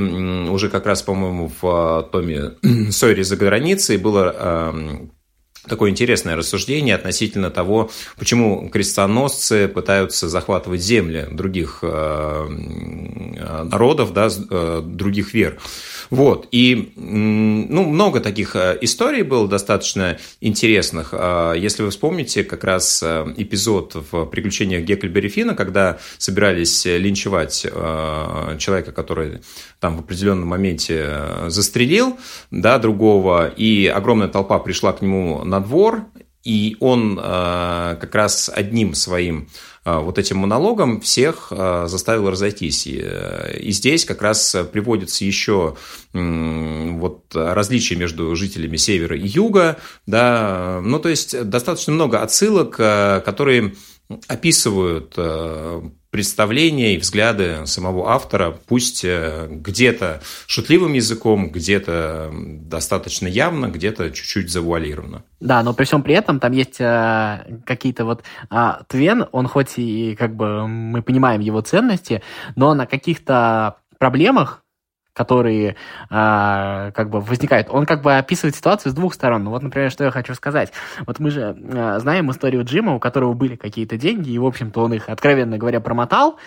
уже 0.50 0.70
как 0.70 0.86
раз, 0.86 1.02
по-моему, 1.02 1.52
в 1.62 1.66
а, 1.68 2.04
томе 2.04 2.54
«Сойри 2.92 3.24
за 3.24 3.36
границей» 3.36 3.98
было 3.98 4.34
а, 4.36 5.08
такое 5.68 5.90
интересное 5.92 6.36
рассуждение 6.36 6.96
относительно 6.96 7.50
того, 7.50 7.92
почему 8.18 8.70
крестоносцы 8.70 9.68
пытаются 9.68 10.30
захватывать 10.30 10.82
земли 10.82 11.28
других 11.32 11.84
народов, 13.64 14.14
да, 14.14 14.30
других 14.82 15.34
вер. 15.34 15.60
Вот. 16.14 16.48
И 16.52 16.94
ну, 16.96 17.86
много 17.86 18.20
таких 18.20 18.56
э, 18.56 18.78
историй 18.82 19.24
было 19.24 19.48
достаточно 19.48 20.20
интересных. 20.42 21.10
А, 21.14 21.54
если 21.54 21.82
вы 21.82 21.90
вспомните 21.90 22.44
как 22.44 22.64
раз 22.64 23.02
э, 23.02 23.34
эпизод 23.36 23.96
в 24.12 24.26
«Приключениях 24.26 24.84
Гекльбери 24.84 25.28
Фина», 25.28 25.56
когда 25.56 25.98
собирались 26.20 26.86
линчевать 26.86 27.66
э, 27.66 28.58
человека, 28.60 28.92
который 28.92 29.42
там 29.80 29.98
в 29.98 30.02
определенном 30.02 30.50
моменте 30.50 31.16
застрелил 31.48 32.18
да, 32.52 32.78
другого, 32.78 33.48
и 33.48 33.88
огромная 33.88 34.28
толпа 34.28 34.60
пришла 34.60 34.94
к 34.94 35.02
нему 35.02 35.44
на 35.54 35.66
двор, 35.66 36.06
и 36.44 36.76
он 36.82 37.16
как 37.16 38.16
раз 38.16 38.52
одним 38.54 38.96
своим 38.96 39.48
а, 39.86 40.00
вот 40.00 40.18
этим 40.18 40.38
монологом 40.38 41.02
всех 41.02 41.48
а, 41.52 41.88
заставил 41.88 42.30
разойтись. 42.30 42.88
И, 42.88 43.02
э, 43.04 43.60
здесь 43.72 44.06
как 44.06 44.22
раз 44.22 44.56
приводится 44.72 45.26
еще 45.26 45.76
вот 46.14 47.26
различия 47.34 47.96
между 47.96 48.36
жителями 48.36 48.78
севера 48.78 49.18
и 49.18 49.28
юга, 49.28 49.78
да, 50.06 50.80
ну 50.84 51.00
то 51.00 51.10
есть 51.10 51.50
достаточно 51.50 51.92
много 51.92 52.22
отсылок, 52.22 52.76
э, 52.78 53.22
которые 53.26 53.74
описывают 54.28 55.16
э, 55.18 55.82
представления 56.14 56.94
и 56.94 57.00
взгляды 57.00 57.66
самого 57.66 58.12
автора, 58.12 58.56
пусть 58.68 59.04
э, 59.04 59.48
где-то 59.50 60.22
шутливым 60.46 60.94
языком, 60.94 61.50
где-то 61.50 62.32
достаточно 62.32 63.26
явно, 63.28 63.66
где-то 63.66 64.12
чуть-чуть 64.12 64.52
завуалированно. 64.52 65.24
Да, 65.40 65.64
но 65.64 65.74
при 65.74 65.86
всем 65.86 66.04
при 66.04 66.14
этом 66.14 66.40
там 66.40 66.52
есть 66.52 66.80
э, 66.80 67.60
какие-то 67.66 68.06
вот 68.06 68.24
э, 68.52 68.72
Твен, 68.88 69.26
он 69.32 69.48
хоть 69.48 69.80
и 69.80 70.16
как 70.16 70.36
бы 70.36 70.68
мы 70.68 71.02
понимаем 71.02 71.42
его 71.42 71.62
ценности, 71.62 72.22
но 72.56 72.76
на 72.76 72.86
каких-то 72.86 73.78
проблемах 73.98 74.63
которые 75.14 75.76
а, 76.10 76.92
как 76.92 77.10
бы 77.10 77.22
возникают. 77.22 77.68
Он 77.70 77.86
как 77.86 78.02
бы 78.02 78.18
описывает 78.18 78.56
ситуацию 78.56 78.92
с 78.92 78.96
двух 78.96 79.14
сторон. 79.14 79.44
Ну 79.44 79.52
вот, 79.52 79.62
например, 79.62 79.92
что 79.92 80.04
я 80.04 80.12
хочу 80.12 80.34
сказать. 80.34 80.74
Вот 81.06 81.20
мы 81.20 81.30
же 81.30 81.56
а, 81.74 82.00
знаем 82.00 82.32
историю 82.32 82.64
Джима, 82.64 82.96
у 82.96 83.00
которого 83.00 83.34
были 83.34 83.56
какие-то 83.56 83.98
деньги, 83.98 84.32
и, 84.32 84.40
в 84.40 84.46
общем-то, 84.46 84.82
он 84.82 84.94
их, 84.94 85.10
откровенно 85.10 85.58
говоря, 85.58 85.80
промотал. 85.80 86.38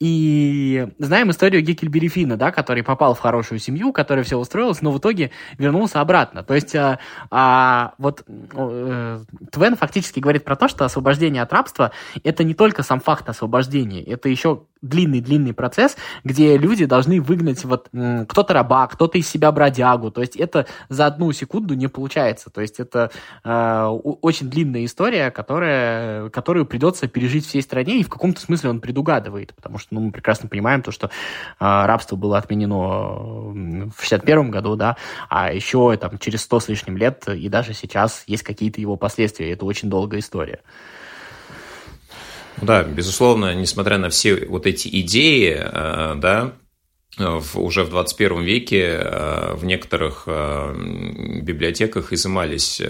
И 0.00 0.88
знаем 0.98 1.30
историю 1.30 1.62
Геккельбери 1.62 2.08
Финна, 2.08 2.36
да, 2.36 2.50
который 2.50 2.82
попал 2.82 3.14
в 3.14 3.18
хорошую 3.18 3.58
семью, 3.58 3.92
который 3.92 4.24
все 4.24 4.38
устроилось, 4.38 4.80
но 4.80 4.90
в 4.90 4.98
итоге 4.98 5.30
вернулся 5.58 6.00
обратно. 6.00 6.42
То 6.42 6.54
есть 6.54 6.74
а, 6.74 6.98
а, 7.30 7.94
вот 7.98 8.24
а, 8.54 9.20
Твен 9.52 9.76
фактически 9.76 10.20
говорит 10.20 10.44
про 10.44 10.56
то, 10.56 10.68
что 10.68 10.84
освобождение 10.84 11.42
от 11.42 11.52
рабства– 11.52 11.92
это 12.24 12.44
не 12.44 12.54
только 12.54 12.82
сам 12.82 13.00
факт 13.00 13.28
освобождения, 13.28 14.02
это 14.02 14.28
еще 14.28 14.62
длинный-длинный 14.84 15.54
процесс, 15.54 15.96
где 16.22 16.56
люди 16.56 16.84
должны 16.84 17.20
выгнать 17.20 17.64
вот 17.64 17.88
кто-то 18.28 18.54
раба, 18.54 18.86
кто-то 18.86 19.18
из 19.18 19.28
себя 19.28 19.50
бродягу. 19.52 20.10
То 20.10 20.20
есть 20.20 20.36
это 20.36 20.66
за 20.88 21.06
одну 21.06 21.32
секунду 21.32 21.74
не 21.74 21.88
получается. 21.88 22.50
То 22.50 22.60
есть 22.60 22.80
это 22.80 23.10
э, 23.42 23.84
очень 24.22 24.50
длинная 24.50 24.84
история, 24.84 25.30
которая, 25.30 26.28
которую 26.30 26.66
придется 26.66 27.08
пережить 27.08 27.46
всей 27.46 27.62
стране, 27.62 27.98
и 27.98 28.04
в 28.04 28.08
каком-то 28.08 28.40
смысле 28.40 28.70
он 28.70 28.80
предугадывает, 28.80 29.54
потому 29.54 29.78
что 29.78 29.94
ну, 29.94 30.00
мы 30.00 30.12
прекрасно 30.12 30.48
понимаем 30.48 30.82
то, 30.82 30.90
что 30.90 31.06
э, 31.06 31.10
рабство 31.58 32.16
было 32.16 32.38
отменено 32.38 33.88
в 33.90 33.96
61 34.00 34.50
году, 34.50 34.76
да, 34.76 34.96
а 35.28 35.52
еще 35.52 35.96
там 35.96 36.18
через 36.18 36.42
сто 36.42 36.60
с 36.60 36.68
лишним 36.68 36.96
лет 36.96 37.26
и 37.28 37.48
даже 37.48 37.74
сейчас 37.74 38.24
есть 38.26 38.42
какие-то 38.42 38.80
его 38.80 38.96
последствия. 38.96 39.52
Это 39.52 39.64
очень 39.64 39.88
долгая 39.88 40.20
история. 40.20 40.60
Да, 42.62 42.82
безусловно, 42.82 43.54
несмотря 43.54 43.98
на 43.98 44.10
все 44.10 44.46
вот 44.46 44.66
эти 44.66 44.88
идеи, 45.00 45.56
э, 45.56 46.14
да, 46.16 46.52
в, 47.18 47.60
уже 47.60 47.84
в 47.84 47.90
21 47.90 48.42
веке 48.42 48.82
э, 48.82 49.54
в 49.54 49.64
некоторых 49.64 50.24
э, 50.26 50.74
библиотеках 51.42 52.12
изымались 52.12 52.82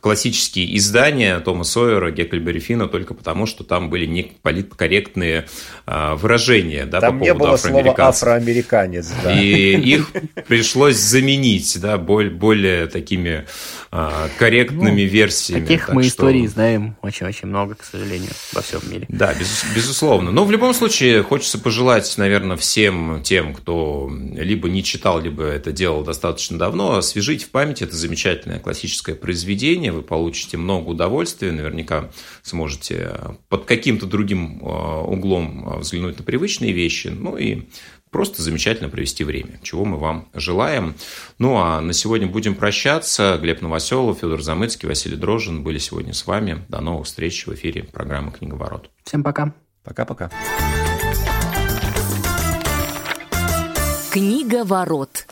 классические 0.00 0.76
издания 0.76 1.38
Тома 1.40 1.64
Сойера, 1.64 2.10
Геккельбери 2.10 2.60
Финна 2.60 2.88
только 2.88 3.14
потому, 3.14 3.46
что 3.46 3.64
там 3.64 3.90
были 3.90 4.06
не 4.06 4.32
политкорректные 4.42 5.46
а, 5.86 6.14
выражения 6.16 6.86
да, 6.86 7.00
там 7.00 7.18
по 7.18 7.24
поводу 7.24 7.44
не 7.44 7.46
было 7.46 7.56
слова 7.56 7.94
афроамериканец. 8.08 9.10
Да. 9.22 9.40
И 9.40 9.76
их 9.76 10.10
пришлось 10.46 10.96
заменить 10.96 11.78
да, 11.80 11.98
более, 11.98 12.30
более 12.30 12.86
такими 12.86 13.46
а, 13.90 14.28
корректными 14.38 15.02
ну, 15.02 15.08
версиями. 15.08 15.60
Таких 15.62 15.86
так 15.86 15.94
мы 15.94 16.02
что... 16.02 16.10
историй 16.10 16.46
знаем 16.46 16.96
очень-очень 17.02 17.48
много, 17.48 17.74
к 17.74 17.84
сожалению, 17.84 18.30
во 18.52 18.62
всем 18.62 18.80
мире. 18.90 19.06
Да, 19.08 19.34
без, 19.34 19.64
безусловно. 19.74 20.30
Но 20.30 20.44
в 20.44 20.50
любом 20.50 20.74
случае 20.74 21.22
хочется 21.22 21.58
пожелать, 21.58 22.12
наверное, 22.18 22.56
всем 22.56 23.22
тем, 23.22 23.54
кто 23.54 24.10
либо 24.34 24.68
не 24.68 24.84
читал, 24.84 25.20
либо 25.20 25.44
это 25.44 25.72
делал 25.72 26.04
достаточно 26.04 26.58
давно, 26.58 26.96
освежить 26.96 27.44
в 27.44 27.50
памяти 27.50 27.84
это 27.84 27.96
замечательное 27.96 28.58
классическое 28.58 29.14
произведение. 29.14 29.57
Вы 29.58 30.02
получите 30.02 30.56
много 30.56 30.90
удовольствия, 30.90 31.52
наверняка 31.52 32.10
сможете 32.42 33.16
под 33.48 33.64
каким-то 33.64 34.06
другим 34.06 34.60
а, 34.62 35.02
углом 35.02 35.78
взглянуть 35.80 36.18
на 36.18 36.24
привычные 36.24 36.72
вещи. 36.72 37.08
Ну 37.08 37.36
и 37.36 37.68
просто 38.10 38.42
замечательно 38.42 38.88
провести 38.88 39.24
время, 39.24 39.60
чего 39.62 39.84
мы 39.84 39.98
вам 39.98 40.28
желаем. 40.34 40.94
Ну 41.38 41.56
а 41.56 41.80
на 41.80 41.92
сегодня 41.92 42.26
будем 42.26 42.54
прощаться. 42.54 43.38
Глеб 43.40 43.62
Новоселов, 43.62 44.18
Федор 44.20 44.42
Замыцкий, 44.42 44.88
Василий 44.88 45.16
Дрожин 45.16 45.62
были 45.62 45.78
сегодня 45.78 46.14
с 46.14 46.26
вами. 46.26 46.64
До 46.68 46.80
новых 46.80 47.06
встреч 47.06 47.46
в 47.46 47.54
эфире 47.54 47.84
программы 47.84 48.32
«Книговорот». 48.32 48.90
Всем 49.04 49.22
пока. 49.22 49.54
Пока-пока. 49.84 50.30
Книговорот. 54.10 55.26